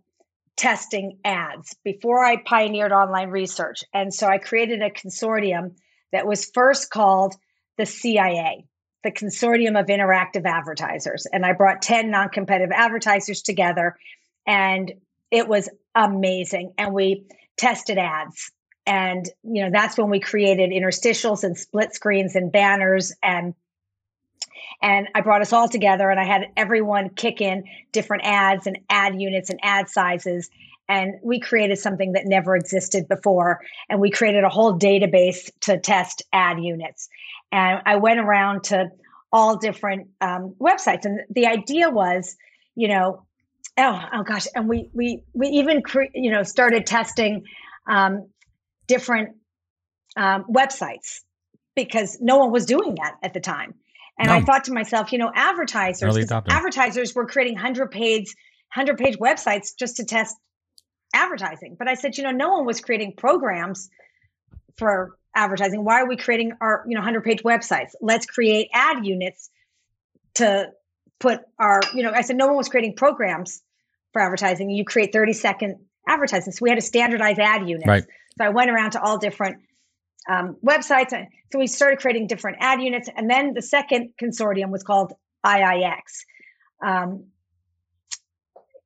[0.58, 3.84] testing ads before I pioneered online research.
[3.94, 5.76] And so I created a consortium
[6.12, 7.36] that was first called
[7.78, 8.66] the CIA,
[9.04, 11.28] the Consortium of Interactive Advertisers.
[11.32, 13.98] And I brought 10 non competitive advertisers together,
[14.46, 14.92] and
[15.30, 16.74] it was amazing.
[16.78, 18.52] And we tested ads.
[18.86, 23.54] And you know that's when we created interstitials and split screens and banners and
[24.82, 28.80] and I brought us all together and I had everyone kick in different ads and
[28.90, 30.50] ad units and ad sizes.
[30.90, 33.62] And we created something that never existed before.
[33.90, 37.10] And we created a whole database to test ad units.
[37.52, 38.92] And I went around to
[39.32, 41.06] all different um, websites.
[41.06, 42.38] And the idea was,
[42.76, 43.26] you know,
[43.78, 47.44] oh, oh gosh, and we we we even cre- you know started testing
[47.88, 48.28] um,
[48.88, 49.36] different
[50.16, 51.22] um, websites
[51.76, 53.76] because no one was doing that at the time.
[54.20, 54.36] And no.
[54.36, 58.36] I thought to myself, you know, advertisers advertisers were creating hundred page
[58.70, 60.36] hundred page websites just to test
[61.14, 61.76] advertising.
[61.78, 63.90] But I said, you know, no one was creating programs
[64.78, 65.84] for advertising.
[65.84, 67.92] Why are we creating our, you know, 100 page websites?
[68.02, 69.50] Let's create ad units
[70.36, 70.72] to
[71.20, 73.62] put our, you know, I said no one was creating programs
[74.14, 74.70] for advertising.
[74.70, 75.76] You create 30 second
[76.08, 76.54] advertising.
[76.54, 77.88] So we had to standardize ad units.
[77.88, 78.04] Right.
[78.38, 79.62] So I went around to all different
[80.28, 81.12] um, websites.
[81.52, 83.10] So we started creating different ad units.
[83.16, 85.14] And then the second consortium was called
[85.46, 86.02] IIX.
[86.86, 87.26] Um,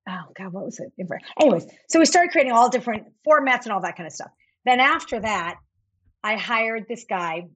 [0.07, 0.93] oh God, what was it?
[1.39, 4.31] Anyways, so we started creating all different formats and all that kind of stuff.
[4.65, 5.57] Then after that,
[6.23, 7.47] I hired this guy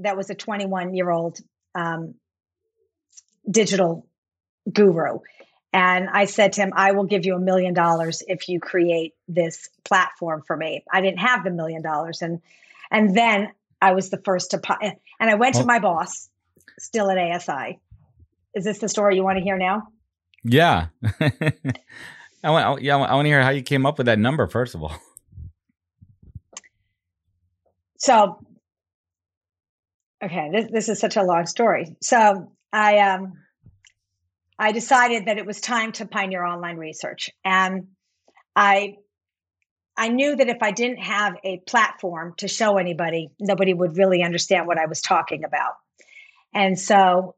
[0.00, 1.38] that was a 21 year old
[1.74, 2.14] um,
[3.48, 4.06] digital
[4.72, 5.20] guru.
[5.72, 9.14] And I said to him, I will give you a million dollars if you create
[9.28, 10.84] this platform for me.
[10.90, 12.22] I didn't have the million dollars.
[12.22, 12.40] And
[12.90, 13.48] and then
[13.80, 16.28] I was the first to and I went well, to my boss,
[16.78, 17.78] still at ASI.
[18.54, 19.88] Is this the story you want to hear now?
[20.44, 20.86] Yeah.
[22.44, 24.74] I want yeah, I want to hear how you came up with that number first
[24.74, 24.94] of all.
[27.98, 28.38] So,
[30.24, 31.96] okay, this, this is such a long story.
[32.00, 33.34] So I um,
[34.58, 37.88] I decided that it was time to pioneer online research, and
[38.54, 38.94] I
[39.98, 44.22] I knew that if I didn't have a platform to show anybody, nobody would really
[44.22, 45.72] understand what I was talking about.
[46.54, 47.34] And so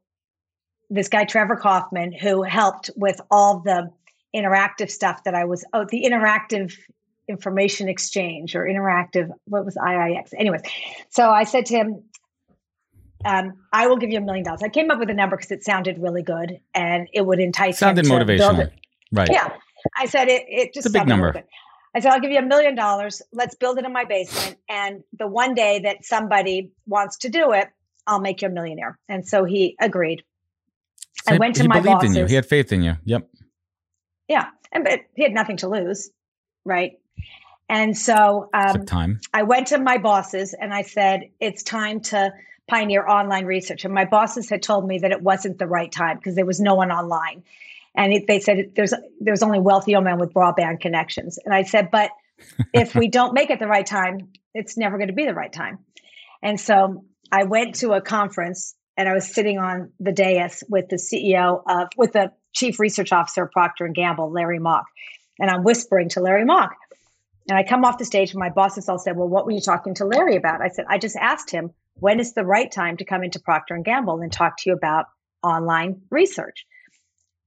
[0.91, 3.91] this guy Trevor Kaufman, who helped with all the
[4.35, 6.73] interactive stuff that I was oh the interactive
[7.27, 10.61] information exchange or interactive what was iix anyways
[11.09, 12.03] so i said to him
[13.25, 14.63] um, i will give you a million dollars.
[14.63, 17.77] I came up with a number because it sounded really good and it would entice
[17.77, 18.71] sounded him motivational.
[19.11, 19.29] right.
[19.29, 19.49] Yeah.
[19.97, 21.27] I said it, it just it's a big number.
[21.27, 21.43] really
[21.93, 23.21] I said, I'll give you a million dollars.
[23.33, 24.57] Let's build it in my basement.
[24.69, 27.69] And the one day that somebody wants to do it,
[28.07, 28.97] I'll make you a millionaire.
[29.09, 30.23] And so he agreed.
[31.25, 32.15] So I went to he my believed bosses.
[32.15, 32.27] in you.
[32.27, 32.95] He had faith in you.
[33.03, 33.29] Yep.
[34.27, 34.47] Yeah.
[34.71, 36.09] And but he had nothing to lose.
[36.65, 36.93] Right.
[37.67, 39.19] And so um, time.
[39.33, 42.33] I went to my bosses and I said, it's time to
[42.67, 43.85] pioneer online research.
[43.85, 46.59] And my bosses had told me that it wasn't the right time because there was
[46.59, 47.43] no one online.
[47.95, 51.37] And it, they said there's there's only wealthy old men with broadband connections.
[51.43, 52.11] And I said, but
[52.73, 55.51] if we don't make it the right time, it's never going to be the right
[55.51, 55.79] time.
[56.41, 60.89] And so I went to a conference and I was sitting on the dais with
[60.89, 64.85] the CEO of with the chief research officer of Procter and Gamble, Larry Mauch.
[65.39, 66.73] And I'm whispering to Larry Mauch.
[67.49, 69.61] And I come off the stage, and my bosses all said, "Well, what were you
[69.61, 72.97] talking to Larry about?" I said, "I just asked him when is the right time
[72.97, 75.05] to come into Procter and Gamble and talk to you about
[75.43, 76.65] online research."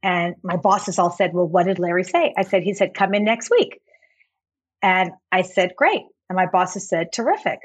[0.05, 3.15] And my bosses all said, "Well, what did Larry say?" I said, "He said come
[3.15, 3.81] in next week."
[4.83, 7.59] And I said, "Great." And my bosses said, "Terrific."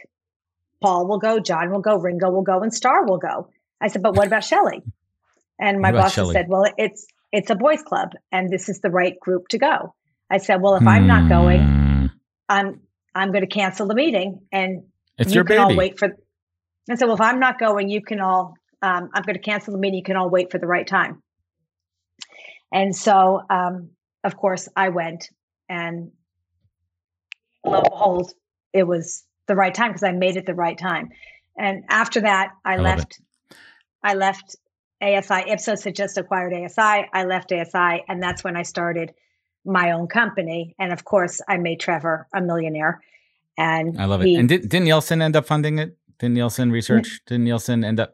[0.82, 3.50] Paul will go, John will go, Ringo will go, and Star will go.
[3.82, 4.82] I said, "But what about Shelley?"
[5.60, 9.20] And my bosses said, "Well, it's it's a boys club, and this is the right
[9.20, 9.94] group to go."
[10.30, 12.06] I said, "Well, if I'm not going." Hmm.
[12.48, 12.80] I'm
[13.14, 14.84] I'm going to cancel the meeting, and
[15.18, 15.74] it's you your can baby.
[15.74, 16.18] all wait for.
[16.88, 18.56] And so, well, if I'm not going, you can all.
[18.82, 19.98] Um, I'm going to cancel the meeting.
[19.98, 21.22] You can all wait for the right time.
[22.72, 23.90] And so, um,
[24.24, 25.30] of course, I went,
[25.68, 26.12] and
[27.66, 28.34] lo and behold,
[28.74, 31.10] it was the right time because I made it the right time.
[31.58, 33.20] And after that, I, I left.
[34.02, 34.56] I left
[35.02, 35.50] ASI.
[35.52, 37.08] Ipsos had just acquired ASI.
[37.14, 39.14] I left ASI, and that's when I started
[39.66, 40.76] my own company.
[40.80, 43.02] And of course, I made Trevor a millionaire.
[43.58, 44.40] And I love he, it.
[44.40, 45.98] And did, didn't Nielsen end up funding it?
[46.18, 47.22] Didn't Nielsen research?
[47.26, 48.14] Didn't Nielsen end up?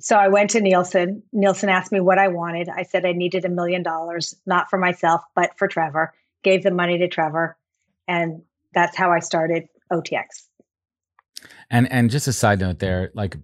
[0.00, 1.22] So I went to Nielsen.
[1.32, 2.68] Nielsen asked me what I wanted.
[2.68, 6.12] I said I needed a million dollars, not for myself, but for Trevor.
[6.42, 7.56] Gave the money to Trevor.
[8.06, 8.42] And
[8.74, 10.48] that's how I started OTX.
[11.70, 13.36] And and just a side note there, like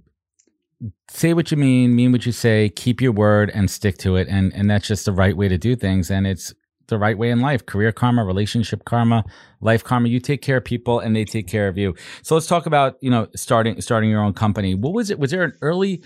[1.10, 4.28] say what you mean, mean what you say, keep your word and stick to it.
[4.28, 6.10] And and that's just the right way to do things.
[6.10, 6.54] And it's
[6.88, 9.24] the right way in life career karma relationship karma
[9.62, 12.46] life karma you take care of people and they take care of you so let's
[12.46, 15.54] talk about you know starting starting your own company what was it was there an
[15.62, 16.02] early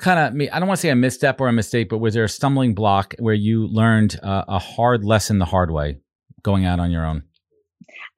[0.00, 2.24] kind of i don't want to say a misstep or a mistake but was there
[2.24, 5.98] a stumbling block where you learned uh, a hard lesson the hard way
[6.42, 7.22] going out on your own?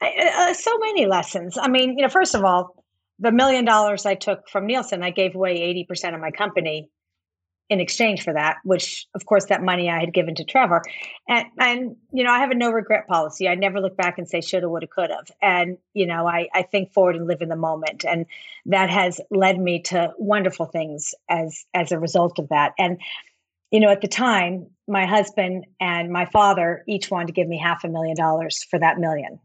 [0.01, 1.59] Uh, so many lessons.
[1.61, 2.85] I mean you know first of all
[3.18, 6.88] the million dollars i took from nielsen i gave away 80% of my company
[7.68, 10.83] in exchange for that, which of course that money I had given to Trevor.
[11.29, 13.48] And and you know, I have a no regret policy.
[13.48, 15.31] I never look back and say shoulda, woulda, could have.
[15.40, 18.05] And you know, I, I think forward and live in the moment.
[18.05, 18.27] And
[18.66, 22.72] that has led me to wonderful things as as a result of that.
[22.79, 23.01] And
[23.70, 27.59] you know, at the time, my husband and my father each wanted to give me
[27.59, 29.40] half a million dollars for that million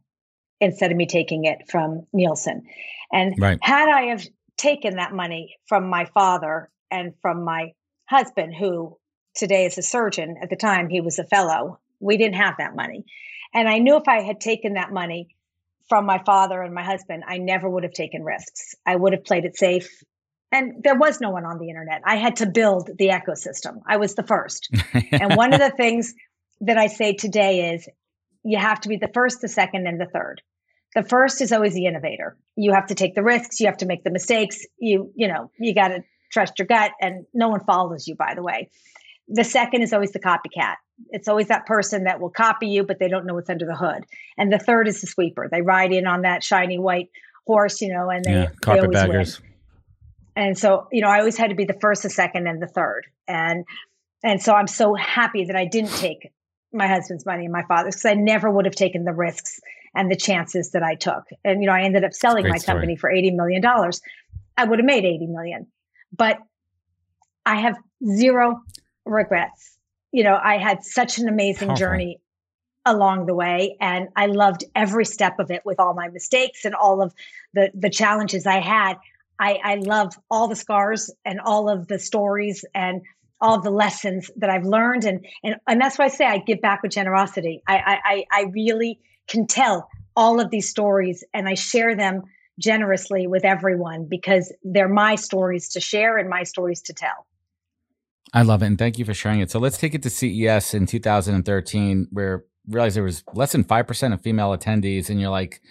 [0.59, 2.63] instead of me taking it from Nielsen.
[3.13, 3.57] And right.
[3.61, 4.25] had I have
[4.57, 7.73] taken that money from my father and from my
[8.07, 8.97] husband, who
[9.35, 12.75] today is a surgeon, at the time he was a fellow, we didn't have that
[12.75, 13.05] money.
[13.53, 15.35] And I knew if I had taken that money
[15.87, 18.75] from my father and my husband, I never would have taken risks.
[18.85, 20.03] I would have played it safe.
[20.51, 22.01] And there was no one on the internet.
[22.05, 23.81] I had to build the ecosystem.
[23.85, 24.69] I was the first.
[25.11, 26.13] and one of the things
[26.61, 27.87] that I say today is
[28.43, 30.41] you have to be the first, the second, and the third.
[30.95, 32.37] The first is always the innovator.
[32.55, 33.59] You have to take the risks.
[33.59, 34.65] You have to make the mistakes.
[34.79, 38.33] You, you know, you got to trust your gut and no one follows you, by
[38.35, 38.69] the way.
[39.27, 40.75] The second is always the copycat.
[41.09, 43.75] It's always that person that will copy you, but they don't know what's under the
[43.75, 44.05] hood.
[44.37, 45.47] And the third is the sweeper.
[45.51, 47.09] They ride in on that shiny white
[47.45, 49.41] horse, you know, and they, yeah, carpetbaggers.
[50.35, 52.67] And so, you know, I always had to be the first, the second, and the
[52.67, 53.07] third.
[53.27, 53.65] And
[54.23, 56.31] and so I'm so happy that I didn't take
[56.73, 59.59] my husband's money and my father's because I never would have taken the risks
[59.95, 61.23] and the chances that I took.
[61.43, 62.75] And you know, I ended up selling my story.
[62.75, 64.01] company for eighty million dollars.
[64.55, 65.67] I would have made eighty million,
[66.15, 66.39] but
[67.45, 68.61] I have zero
[69.05, 69.77] regrets.
[70.11, 71.79] You know, I had such an amazing Powerful.
[71.79, 72.19] journey
[72.85, 76.73] along the way and I loved every step of it with all my mistakes and
[76.73, 77.13] all of
[77.53, 78.97] the the challenges I had.
[79.39, 83.01] I, I love all the scars and all of the stories and
[83.39, 86.37] all of the lessons that I've learned and and and that's why I say I
[86.37, 87.61] give back with generosity.
[87.67, 92.23] I I I really can tell all of these stories and I share them
[92.59, 97.25] generously with everyone because they're my stories to share and my stories to tell.
[98.33, 98.67] I love it.
[98.67, 99.51] And thank you for sharing it.
[99.51, 104.13] So let's take it to CES in 2013, where realized there was less than 5%
[104.13, 105.09] of female attendees.
[105.09, 105.61] And you're like,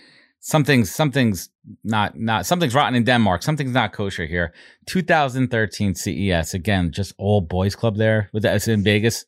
[0.40, 1.50] something's, something's
[1.84, 3.42] not, not, something's rotten in Denmark.
[3.42, 4.54] Something's not kosher here.
[4.86, 9.26] 2013 CES, again, just old boys club there with that in Vegas.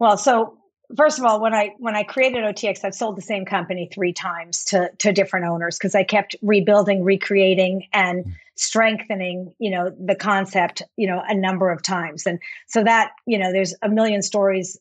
[0.00, 0.57] Well, so
[0.96, 4.12] first of all, when I when I created OTX, I've sold the same company three
[4.12, 8.30] times to to different owners because I kept rebuilding, recreating, and hmm.
[8.54, 12.26] strengthening, you know, the concept, you know, a number of times.
[12.26, 14.78] And so that, you know, there's a million stories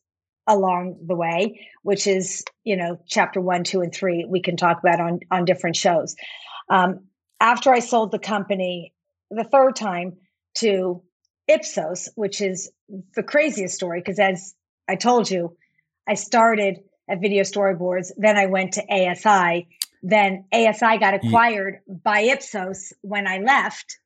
[0.47, 4.25] along the way, which is, you know, chapter one, two, and three.
[4.25, 6.15] We can talk about on on different shows.
[6.69, 7.07] Um,
[7.39, 8.93] after I sold the company
[9.29, 10.17] the third time
[10.55, 11.03] to
[11.47, 12.71] Ipsos, which is
[13.15, 14.53] the craziest story because as
[14.87, 15.55] I told you,
[16.07, 18.11] I started at Video Storyboards.
[18.17, 19.67] Then I went to ASI.
[20.03, 21.95] Then ASI got acquired yeah.
[22.03, 23.99] by Ipsos when I left.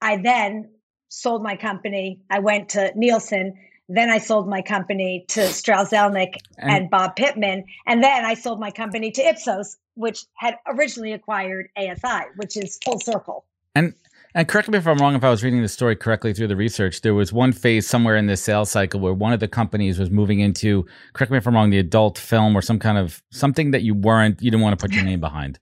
[0.00, 0.70] I then
[1.08, 2.20] sold my company.
[2.30, 3.58] I went to Nielsen.
[3.88, 7.64] Then I sold my company to Strauss Zelnick and, and Bob Pittman.
[7.86, 12.78] And then I sold my company to Ipsos, which had originally acquired ASI, which is
[12.84, 13.46] full circle.
[13.74, 13.94] And
[14.34, 16.56] and correct me if I'm wrong, if I was reading the story correctly through the
[16.56, 19.98] research, there was one phase somewhere in this sales cycle where one of the companies
[19.98, 23.22] was moving into, correct me if I'm wrong, the adult film or some kind of
[23.30, 25.58] something that you weren't, you didn't want to put your name behind.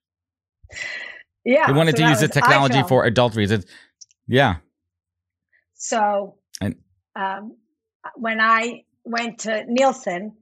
[1.49, 1.69] Yeah.
[1.69, 3.67] They wanted so to use the technology for adult reasons.
[4.27, 4.57] Yeah.
[5.75, 6.75] So and,
[7.15, 7.57] um,
[8.17, 10.33] when I went to Nielsen,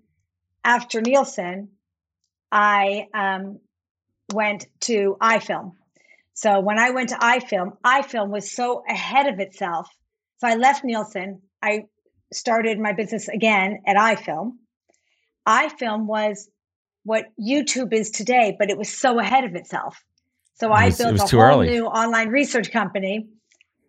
[0.64, 1.68] after Nielsen,
[2.50, 3.60] I um,
[4.32, 5.72] went to iFilm
[6.34, 9.88] so when I went to iFilm, iFilm was so ahead of itself.
[10.38, 11.40] So I left Nielsen.
[11.62, 11.84] I
[12.32, 14.56] started my business again at iFilm.
[15.46, 16.50] iFilm was
[17.04, 20.02] what YouTube is today, but it was so ahead of itself.
[20.54, 21.70] So it was, I built a whole early.
[21.70, 23.28] new online research company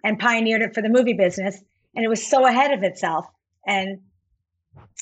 [0.04, 1.60] and pioneered it for the movie business.
[1.96, 3.26] And it was so ahead of itself.
[3.66, 4.02] And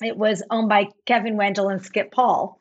[0.02, 2.58] it was owned by Kevin Wendle and Skip Paul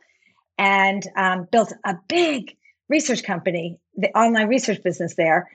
[0.58, 2.56] and um, built a big
[2.92, 5.48] research company, the online research business there.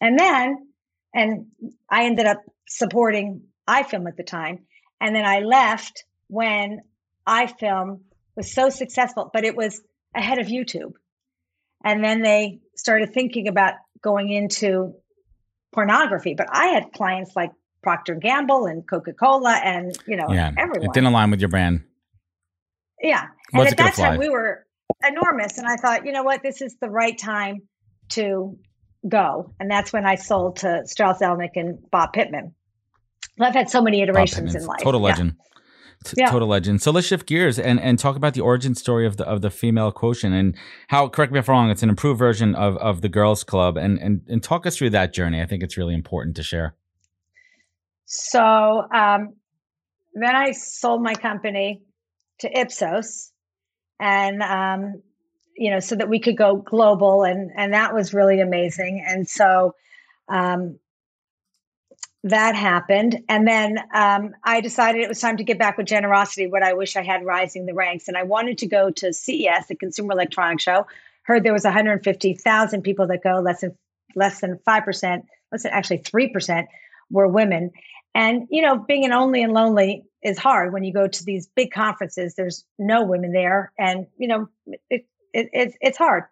[0.00, 0.68] And then,
[1.12, 1.46] and
[1.90, 4.60] I ended up supporting iFilm at the time.
[5.00, 6.80] And then I left when
[7.28, 8.00] iFilm
[8.36, 9.82] was so successful, but it was
[10.14, 10.92] ahead of YouTube.
[11.84, 14.94] And then they started thinking about going into
[15.72, 16.34] pornography.
[16.34, 17.50] But I had clients like
[17.82, 20.84] Procter Gamble and Coca Cola, and you know, yeah, everyone.
[20.84, 21.84] It didn't align with your brand.
[23.00, 24.64] Yeah, and at that time we were
[25.06, 25.58] enormous.
[25.58, 27.62] And I thought, you know what, this is the right time
[28.10, 28.58] to
[29.08, 29.52] go.
[29.60, 32.54] And that's when I sold to Strauss Zelnick and Bob Pittman.
[33.40, 34.80] I've had so many iterations in life.
[34.82, 35.34] Total legend.
[35.36, 35.40] Yeah.
[36.04, 36.30] T- yeah.
[36.30, 36.82] Total legend.
[36.82, 39.50] So let's shift gears and, and talk about the origin story of the of the
[39.50, 40.54] female quotient and
[40.88, 41.08] how.
[41.08, 41.70] Correct me if I'm wrong.
[41.70, 44.90] It's an improved version of of the Girls Club and and and talk us through
[44.90, 45.40] that journey.
[45.40, 46.74] I think it's really important to share.
[48.04, 49.34] So um,
[50.12, 51.82] then I sold my company
[52.40, 53.32] to Ipsos,
[54.00, 55.02] and um,
[55.56, 59.04] you know, so that we could go global, and and that was really amazing.
[59.06, 59.74] And so
[60.28, 60.78] um,
[62.24, 66.46] that happened, and then um, I decided it was time to get back with generosity.
[66.46, 69.66] What I wish I had rising the ranks, and I wanted to go to CES,
[69.68, 70.86] the Consumer Electronics Show.
[71.22, 73.76] Heard there was 150,000 people that go, less than
[74.14, 76.68] less than five percent, less than actually three percent
[77.10, 77.70] were women.
[78.14, 81.48] And, you know, being an only and lonely is hard when you go to these
[81.48, 82.34] big conferences.
[82.34, 83.72] There's no women there.
[83.78, 84.48] And, you know,
[84.88, 86.24] it, it, it's, it's hard.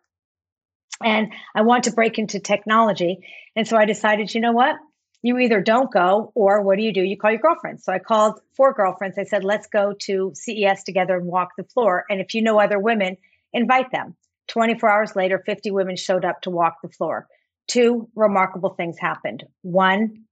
[1.03, 3.27] And I want to break into technology.
[3.57, 4.77] And so I decided, you know what?
[5.23, 7.03] You either don't go or what do you do?
[7.03, 7.85] You call your girlfriends.
[7.85, 9.19] So I called four girlfriends.
[9.19, 12.05] I said, let's go to CES together and walk the floor.
[12.09, 13.17] And if you know other women,
[13.53, 14.17] invite them.
[14.49, 17.29] 24 hours later, 50 women showed up to walk the floor.
[17.69, 19.45] Two remarkable things happened.
[19.63, 20.25] One,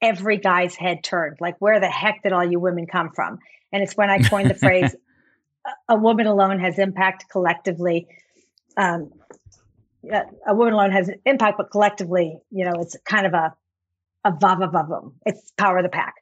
[0.00, 1.36] every guy's head turned.
[1.40, 3.38] Like where the heck did all you women come from?
[3.72, 4.94] And it's when i coined the phrase
[5.88, 8.06] a woman alone has impact collectively
[8.76, 9.10] um,
[10.46, 13.54] a woman alone has impact but collectively you know it's kind of a
[14.24, 16.14] a va va va boom it's power of the pack.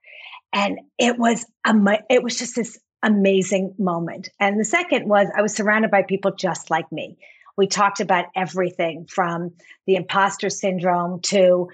[0.53, 1.75] And it was a
[2.09, 4.31] it was just this amazing moment.
[4.41, 7.18] And the second was i was surrounded by people just like me.
[7.57, 9.53] We talked about everything from
[9.87, 11.68] the imposter syndrome to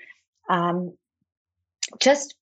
[0.48, 0.94] um,
[1.98, 2.34] just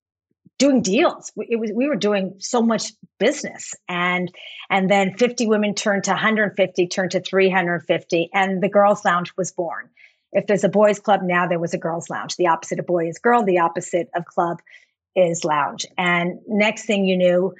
[0.58, 1.32] doing deals.
[1.36, 4.30] It was, we were doing so much business and,
[4.70, 9.52] and then 50 women turned to 150, turned to 350 and the girls lounge was
[9.52, 9.88] born.
[10.32, 12.36] If there's a boys club now, there was a girls lounge.
[12.36, 13.44] The opposite of boy is girl.
[13.44, 14.58] The opposite of club
[15.14, 15.86] is lounge.
[15.96, 17.54] And next thing you knew,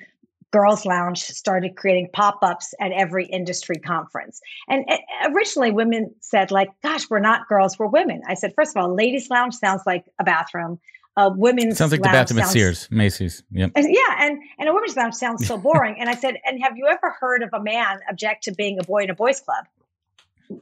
[0.51, 4.41] Girls Lounge started creating pop ups at every industry conference.
[4.67, 4.87] And
[5.27, 8.23] originally, women said, like, gosh, we're not girls, we're women.
[8.27, 10.79] I said, first of all, Ladies Lounge sounds like a bathroom
[11.19, 13.43] a women's sounds like the bathroom at Sears, Macy's.
[13.51, 13.73] Yep.
[13.75, 15.97] And, yeah, and and a women's lounge sounds so boring.
[15.99, 18.85] and I said, and have you ever heard of a man object to being a
[18.85, 19.67] boy in a boys' club?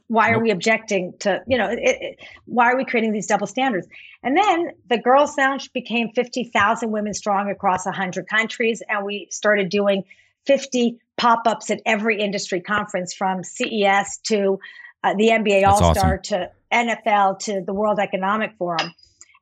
[0.07, 0.39] Why nope.
[0.39, 1.69] are we objecting to you know?
[1.69, 3.87] It, it, why are we creating these double standards?
[4.23, 9.27] And then the girls' lounge became fifty thousand women strong across hundred countries, and we
[9.29, 10.05] started doing
[10.47, 14.59] fifty pop-ups at every industry conference, from CES to
[15.03, 16.21] uh, the NBA All Star awesome.
[16.23, 18.91] to NFL to the World Economic Forum.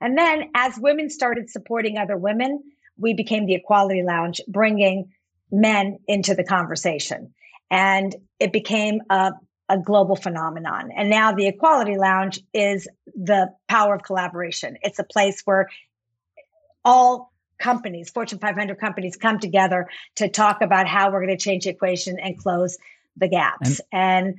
[0.01, 2.63] And then as women started supporting other women,
[2.97, 5.11] we became the Equality Lounge, bringing
[5.51, 7.33] men into the conversation.
[7.69, 9.31] And it became a,
[9.69, 10.91] a global phenomenon.
[10.95, 14.77] And now the Equality Lounge is the power of collaboration.
[14.81, 15.69] It's a place where
[16.83, 21.63] all companies, Fortune 500 companies, come together to talk about how we're going to change
[21.63, 22.77] the equation and close
[23.17, 23.81] the gaps.
[23.91, 24.35] And, and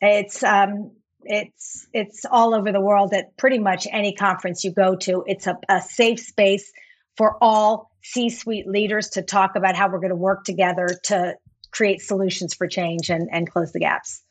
[0.00, 0.92] it's um,
[1.28, 5.24] it's it's all over the world at pretty much any conference you go to.
[5.26, 6.72] It's a, a safe space
[7.16, 11.34] for all C-suite leaders to talk about how we're going to work together to
[11.70, 14.22] create solutions for change and, and close the gaps.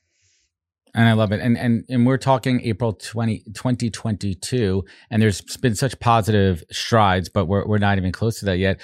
[0.93, 1.41] And I love it.
[1.41, 7.45] And and and we're talking April 20, 2022, and there's been such positive strides, but
[7.47, 8.79] we're we're not even close to that yet.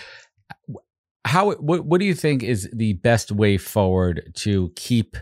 [1.23, 5.15] How what what do you think is the best way forward to keep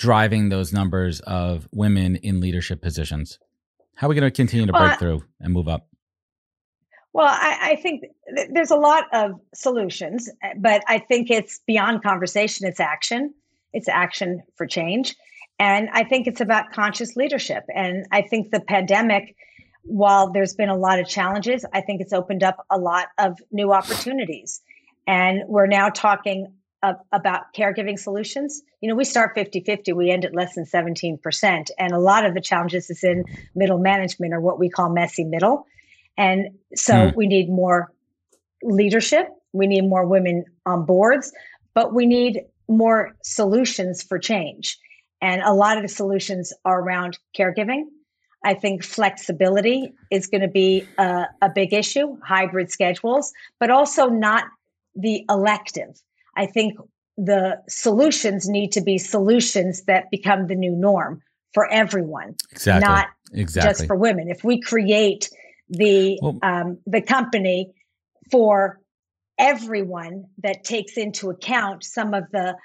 [0.00, 3.38] driving those numbers of women in leadership positions?
[3.94, 5.88] How are we going to continue to break well, through and move up?
[7.12, 11.60] Well, I, I think th- there's a lot of solutions, eh, but I think it's
[11.66, 12.66] beyond conversation.
[12.66, 13.34] It's action.
[13.74, 15.14] It's action for change.
[15.58, 17.64] And I think it's about conscious leadership.
[17.74, 19.36] And I think the pandemic,
[19.82, 23.38] while there's been a lot of challenges, I think it's opened up a lot of
[23.52, 24.62] new opportunities.
[25.06, 28.62] And we're now talking about caregiving solutions.
[28.80, 31.70] You know, we start 50 50, we end at less than 17%.
[31.78, 33.24] And a lot of the challenges is in
[33.54, 35.66] middle management or what we call messy middle.
[36.16, 37.16] And so mm.
[37.16, 37.92] we need more
[38.62, 41.32] leadership, we need more women on boards,
[41.74, 44.78] but we need more solutions for change.
[45.20, 47.84] And a lot of the solutions are around caregiving.
[48.44, 54.08] I think flexibility is going to be a, a big issue, hybrid schedules, but also
[54.08, 54.44] not
[54.94, 56.00] the elective
[56.36, 56.78] I think
[57.16, 61.22] the solutions need to be solutions that become the new norm
[61.52, 62.88] for everyone, exactly.
[62.88, 63.70] not exactly.
[63.70, 64.28] just for women.
[64.28, 65.28] If we create
[65.68, 67.72] the well, um, the company
[68.30, 68.80] for
[69.38, 72.56] everyone that takes into account some of the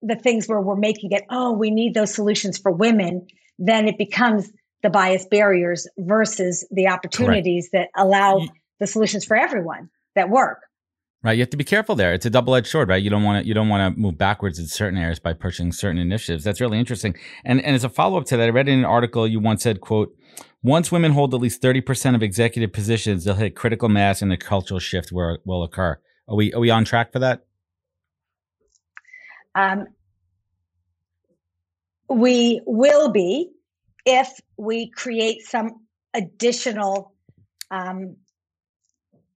[0.00, 3.26] the things where we're making it, oh, we need those solutions for women,
[3.58, 4.48] then it becomes
[4.82, 7.90] the bias barriers versus the opportunities Correct.
[7.94, 8.46] that allow
[8.78, 10.60] the solutions for everyone that work.
[11.20, 12.14] Right, you have to be careful there.
[12.14, 13.02] It's a double-edged sword, right?
[13.02, 15.72] You don't want to you don't want to move backwards in certain areas by pushing
[15.72, 16.44] certain initiatives.
[16.44, 17.16] That's really interesting.
[17.44, 19.80] And and as a follow-up to that, I read in an article you once said,
[19.80, 20.16] "quote
[20.62, 24.32] Once women hold at least thirty percent of executive positions, they'll hit critical mass, and
[24.32, 25.98] a cultural shift will, will occur."
[26.28, 27.44] Are we are we on track for that?
[29.56, 29.86] Um,
[32.08, 33.50] we will be
[34.06, 35.80] if we create some
[36.14, 37.12] additional
[37.72, 38.16] um,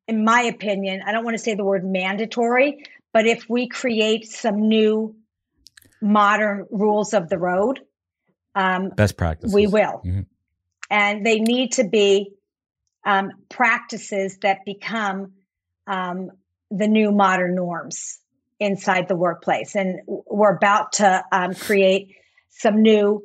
[0.09, 4.29] in my opinion, I don't want to say the word mandatory, but if we create
[4.29, 5.15] some new
[6.01, 7.81] modern rules of the road,
[8.55, 10.03] um, best practices, we will.
[10.05, 10.21] Mm-hmm.
[10.91, 12.33] And they need to be
[13.07, 15.33] um, practices that become
[15.87, 16.31] um,
[16.71, 18.19] the new modern norms
[18.61, 19.75] inside the workplace.
[19.75, 22.15] And we're about to um, create
[22.51, 23.25] some new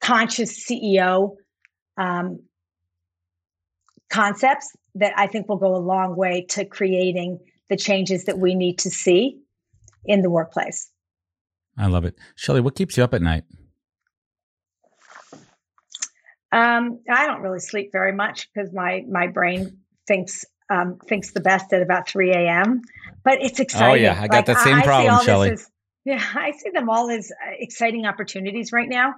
[0.00, 1.36] conscious CEO
[1.96, 2.40] um,
[4.10, 8.54] concepts that I think will go a long way to creating the changes that we
[8.54, 9.38] need to see
[10.04, 10.90] in the workplace.
[11.78, 12.16] I love it.
[12.36, 13.44] Shelly, what keeps you up at night?
[16.52, 21.40] Um, I don't really sleep very much because my my brain thinks um, thinks the
[21.40, 22.82] best at about 3 a.m.
[23.24, 23.88] But it's exciting.
[23.90, 25.56] Oh yeah, I got like, that same I, problem, Shelly.
[26.04, 29.14] Yeah, I see them all as uh, exciting opportunities right now,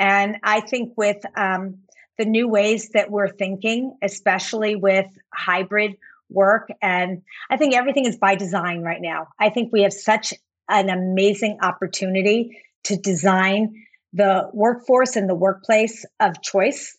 [0.00, 1.82] and I think with um,
[2.18, 5.96] the new ways that we're thinking, especially with hybrid
[6.28, 6.68] work.
[6.82, 9.28] And I think everything is by design right now.
[9.38, 10.34] I think we have such
[10.68, 16.96] an amazing opportunity to design the workforce and the workplace of choice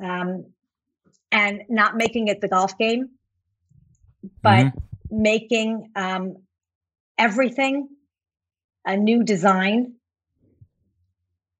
[0.00, 0.46] um,
[1.32, 3.10] and not making it the golf game,
[4.42, 5.22] but mm-hmm.
[5.22, 6.36] making um,
[7.18, 7.88] everything
[8.86, 9.94] a new design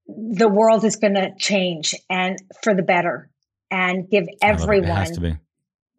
[0.06, 3.30] the world is going to change and for the better
[3.70, 5.40] and give everyone,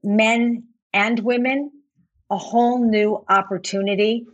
[0.03, 1.71] men and women,
[2.29, 4.25] a whole new opportunity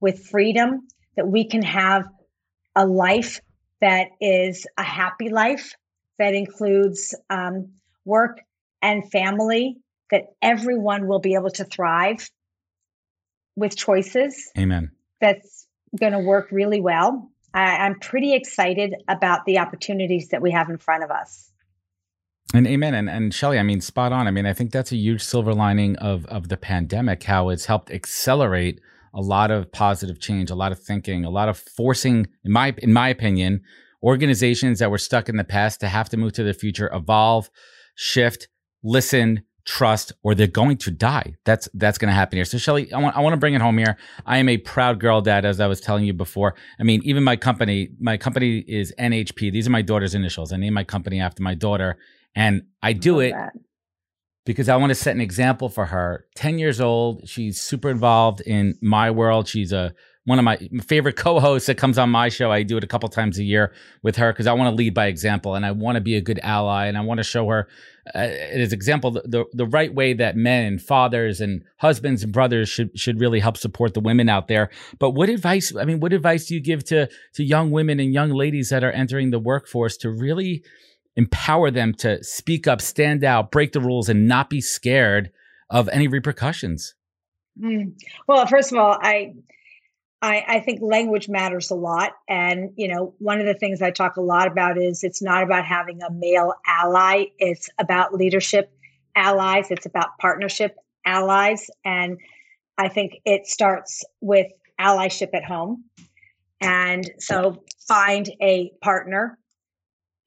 [0.00, 2.04] with freedom that we can have
[2.76, 3.40] a life
[3.80, 5.74] that is a happy life
[6.18, 7.72] that includes um,
[8.04, 8.40] work
[8.82, 9.78] and family,
[10.10, 12.28] that everyone will be able to thrive
[13.56, 14.50] with choices.
[14.58, 14.90] Amen.
[15.20, 15.66] That's
[15.98, 17.30] going to work really well.
[17.54, 21.50] I, am pretty excited about the opportunities that we have in front of us.
[22.52, 22.94] And amen.
[22.94, 24.26] And and Shelly, I mean, spot on.
[24.26, 27.66] I mean, I think that's a huge silver lining of of the pandemic, how it's
[27.66, 28.80] helped accelerate
[29.14, 32.74] a lot of positive change, a lot of thinking, a lot of forcing, in my
[32.78, 33.62] in my opinion,
[34.02, 37.50] organizations that were stuck in the past to have to move to the future, evolve,
[37.94, 38.48] shift,
[38.82, 41.36] listen, trust or they're going to die.
[41.44, 42.44] That's that's going to happen here.
[42.44, 43.96] So Shelly, I want I want to bring it home here.
[44.26, 46.56] I am a proud girl dad as I was telling you before.
[46.80, 49.52] I mean, even my company, my company is NHP.
[49.52, 50.52] These are my daughter's initials.
[50.52, 51.98] I named my company after my daughter
[52.34, 53.52] and I do it that.
[54.44, 56.26] because I want to set an example for her.
[56.34, 59.46] 10 years old, she's super involved in my world.
[59.46, 59.94] She's a
[60.24, 62.52] one of my favorite co-hosts that comes on my show.
[62.52, 64.92] I do it a couple times a year with her because I want to lead
[64.94, 67.48] by example and I want to be a good ally and I want to show
[67.48, 67.68] her
[68.14, 72.32] uh, as example the, the, the right way that men and fathers and husbands and
[72.32, 74.70] brothers should should really help support the women out there.
[74.98, 75.74] But what advice?
[75.74, 78.84] I mean, what advice do you give to to young women and young ladies that
[78.84, 80.62] are entering the workforce to really
[81.16, 85.30] empower them to speak up, stand out, break the rules, and not be scared
[85.70, 86.94] of any repercussions?
[87.60, 87.92] Mm.
[88.26, 89.34] Well, first of all, I
[90.22, 92.12] I, I, think language matters a lot.
[92.28, 95.42] And, you know, one of the things I talk a lot about is it's not
[95.42, 98.70] about having a male ally, it's about leadership
[99.16, 101.70] allies, it's about partnership allies.
[101.84, 102.18] And
[102.76, 104.48] I think it starts with
[104.78, 105.84] allyship at home.
[106.60, 109.38] And so find a partner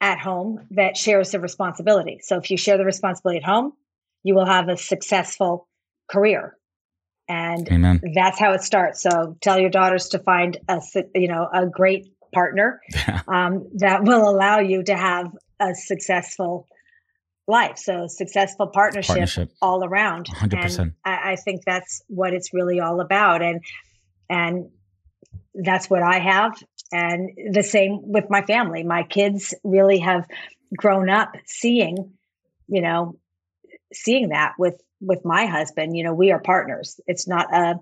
[0.02, 2.20] at home that shares the responsibility.
[2.24, 3.74] So if you share the responsibility at home,
[4.24, 5.68] you will have a successful
[6.10, 6.58] career
[7.28, 8.02] and Amen.
[8.14, 9.02] that's how it starts.
[9.02, 10.82] So tell your daughters to find a
[11.16, 13.22] you know a great partner yeah.
[13.28, 16.68] um, that will allow you to have a successful
[17.48, 17.78] life.
[17.78, 19.52] So successful partnership, partnership.
[19.62, 20.28] all around.
[20.28, 23.42] 100% and I, I think that's what it's really all about.
[23.42, 23.62] And
[24.30, 24.70] and
[25.54, 26.54] that's what i have.
[26.92, 28.84] And the same with my family.
[28.84, 30.26] My kids really have
[30.78, 32.14] grown up seeing
[32.68, 33.18] you know
[33.94, 36.99] seeing that with with my husband, you know, we are partners.
[37.08, 37.76] It's not a,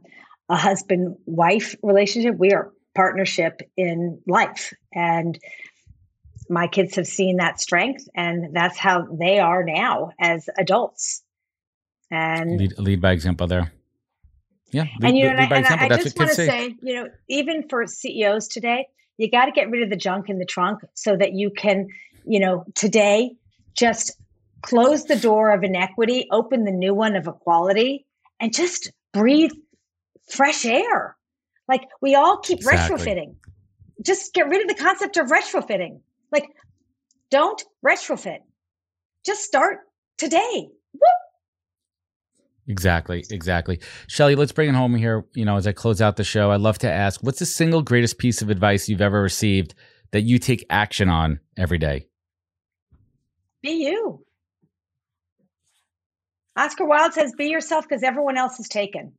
[0.49, 2.35] a husband wife relationship.
[2.37, 4.73] We are partnership in life.
[4.93, 5.39] And
[6.49, 11.23] my kids have seen that strength, and that's how they are now as adults.
[12.09, 13.71] And lead, lead by example there.
[14.71, 14.83] Yeah.
[14.99, 16.47] Lead, and you know, and, I, and I just want to say.
[16.47, 20.29] say, you know, even for CEOs today, you got to get rid of the junk
[20.29, 21.87] in the trunk so that you can,
[22.25, 23.31] you know, today
[23.77, 24.11] just
[24.61, 28.05] close the door of inequity, open the new one of equality,
[28.39, 29.51] and just breathe
[30.29, 31.17] fresh air.
[31.67, 32.97] Like we all keep Exactly.
[32.97, 33.35] retrofitting.
[34.03, 36.01] Just get rid of the concept of retrofitting.
[36.31, 36.45] Like
[37.29, 38.39] don't retrofit.
[39.25, 39.79] Just start
[40.17, 40.67] today.
[40.93, 41.01] Woo!
[42.67, 43.79] Exactly, exactly.
[44.07, 45.25] Shelly, let's bring it home here.
[45.33, 47.81] You know, as I close out the show, I'd love to ask what's the single
[47.81, 49.73] greatest piece of advice you've ever received
[50.11, 52.07] that you take action on every day?
[53.61, 54.25] Be you.
[56.61, 59.13] Oscar Wilde says, be yourself because everyone else is taken.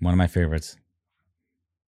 [0.00, 0.76] One of my favorites.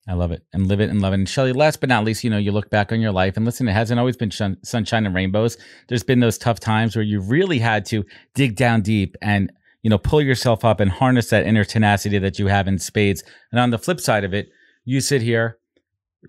[0.09, 1.17] I love it and live it and love it.
[1.17, 3.45] And Shelly, last but not least, you know, you look back on your life and
[3.45, 5.59] listen, it hasn't always been shun- sunshine and rainbows.
[5.89, 8.05] There's been those tough times where you really had to
[8.35, 9.53] dig down deep and,
[9.83, 13.25] you know, pull yourself up and harness that inner tenacity that you have in spades.
[13.51, 14.49] And on the flip side of it,
[14.85, 15.59] you sit here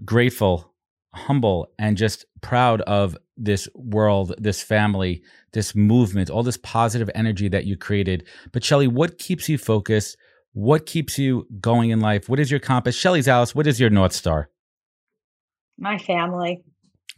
[0.03, 0.73] grateful,
[1.13, 5.23] humble, and just proud of this world, this family,
[5.53, 8.25] this movement, all this positive energy that you created.
[8.51, 10.15] But Shelly, what keeps you focused?
[10.53, 12.29] What keeps you going in life?
[12.29, 12.95] What is your compass?
[12.95, 14.49] Shelly Zalis, what is your North Star?
[15.77, 16.63] My family.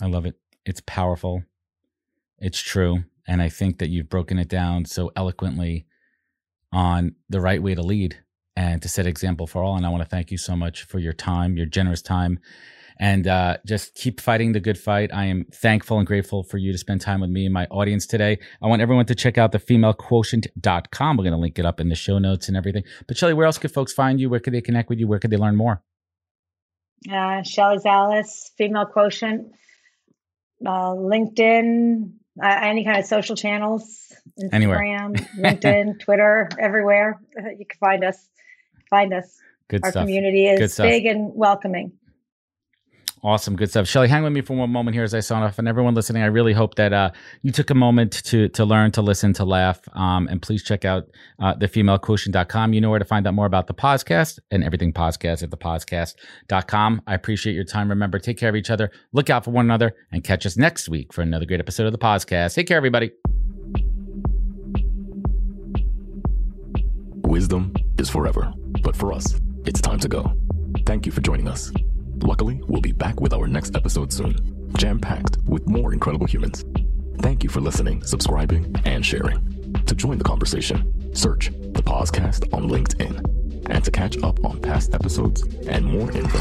[0.02, 0.36] I love it.
[0.66, 1.44] It's powerful.
[2.40, 3.04] It's true.
[3.28, 5.86] And I think that you've broken it down so eloquently
[6.72, 8.18] on the right way to lead
[8.56, 9.76] and to set example for all.
[9.76, 12.40] And I want to thank you so much for your time, your generous time,
[13.00, 15.14] and uh, just keep fighting the good fight.
[15.14, 18.06] I am thankful and grateful for you to spend time with me and my audience
[18.06, 18.40] today.
[18.62, 21.18] I want everyone to check out the femalequotient.com.
[21.18, 22.84] We're going to link it up in the show notes and everything.
[23.08, 24.30] But Shelly, where else could folks find you?
[24.30, 25.08] Where could they connect with you?
[25.08, 25.82] Where could they learn more?
[27.12, 29.52] Uh, Shelly Zalis, Female Quotient,
[30.66, 34.14] uh, LinkedIn, uh, any kind of social channels,
[34.52, 34.80] Anywhere.
[34.80, 37.20] Instagram, LinkedIn, Twitter, everywhere.
[37.58, 38.30] You can find us.
[38.90, 39.38] Find us.
[39.70, 40.04] Good Our stuff.
[40.04, 41.94] community is big and welcoming.
[43.24, 43.88] Awesome, good stuff.
[43.88, 45.58] Shelly, hang with me for one moment here as I sign off.
[45.58, 47.12] And everyone listening, I really hope that uh,
[47.42, 49.80] you took a moment to to learn, to listen, to laugh.
[49.94, 51.08] Um, and please check out
[51.40, 52.74] uh, thefemalequotient.com.
[52.74, 57.02] You know where to find out more about the podcast and everything podcast at thepodcast.com.
[57.08, 57.90] I appreciate your time.
[57.90, 60.90] Remember, take care of each other, look out for one another, and catch us next
[60.90, 62.56] week for another great episode of the podcast.
[62.56, 63.12] Take care, everybody.
[67.26, 68.52] Wisdom is forever,
[68.82, 70.34] but for us, it's time to go.
[70.86, 71.72] Thank you for joining us.
[72.22, 74.36] Luckily, we'll be back with our next episode soon,
[74.78, 76.64] jam packed with more incredible humans.
[77.20, 79.40] Thank you for listening, subscribing, and sharing.
[79.86, 83.30] To join the conversation, search the Podcast on LinkedIn.
[83.70, 86.38] And to catch up on past episodes and more info,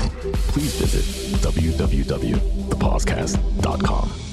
[0.52, 1.04] please visit
[1.40, 4.31] www.thepodcast.com.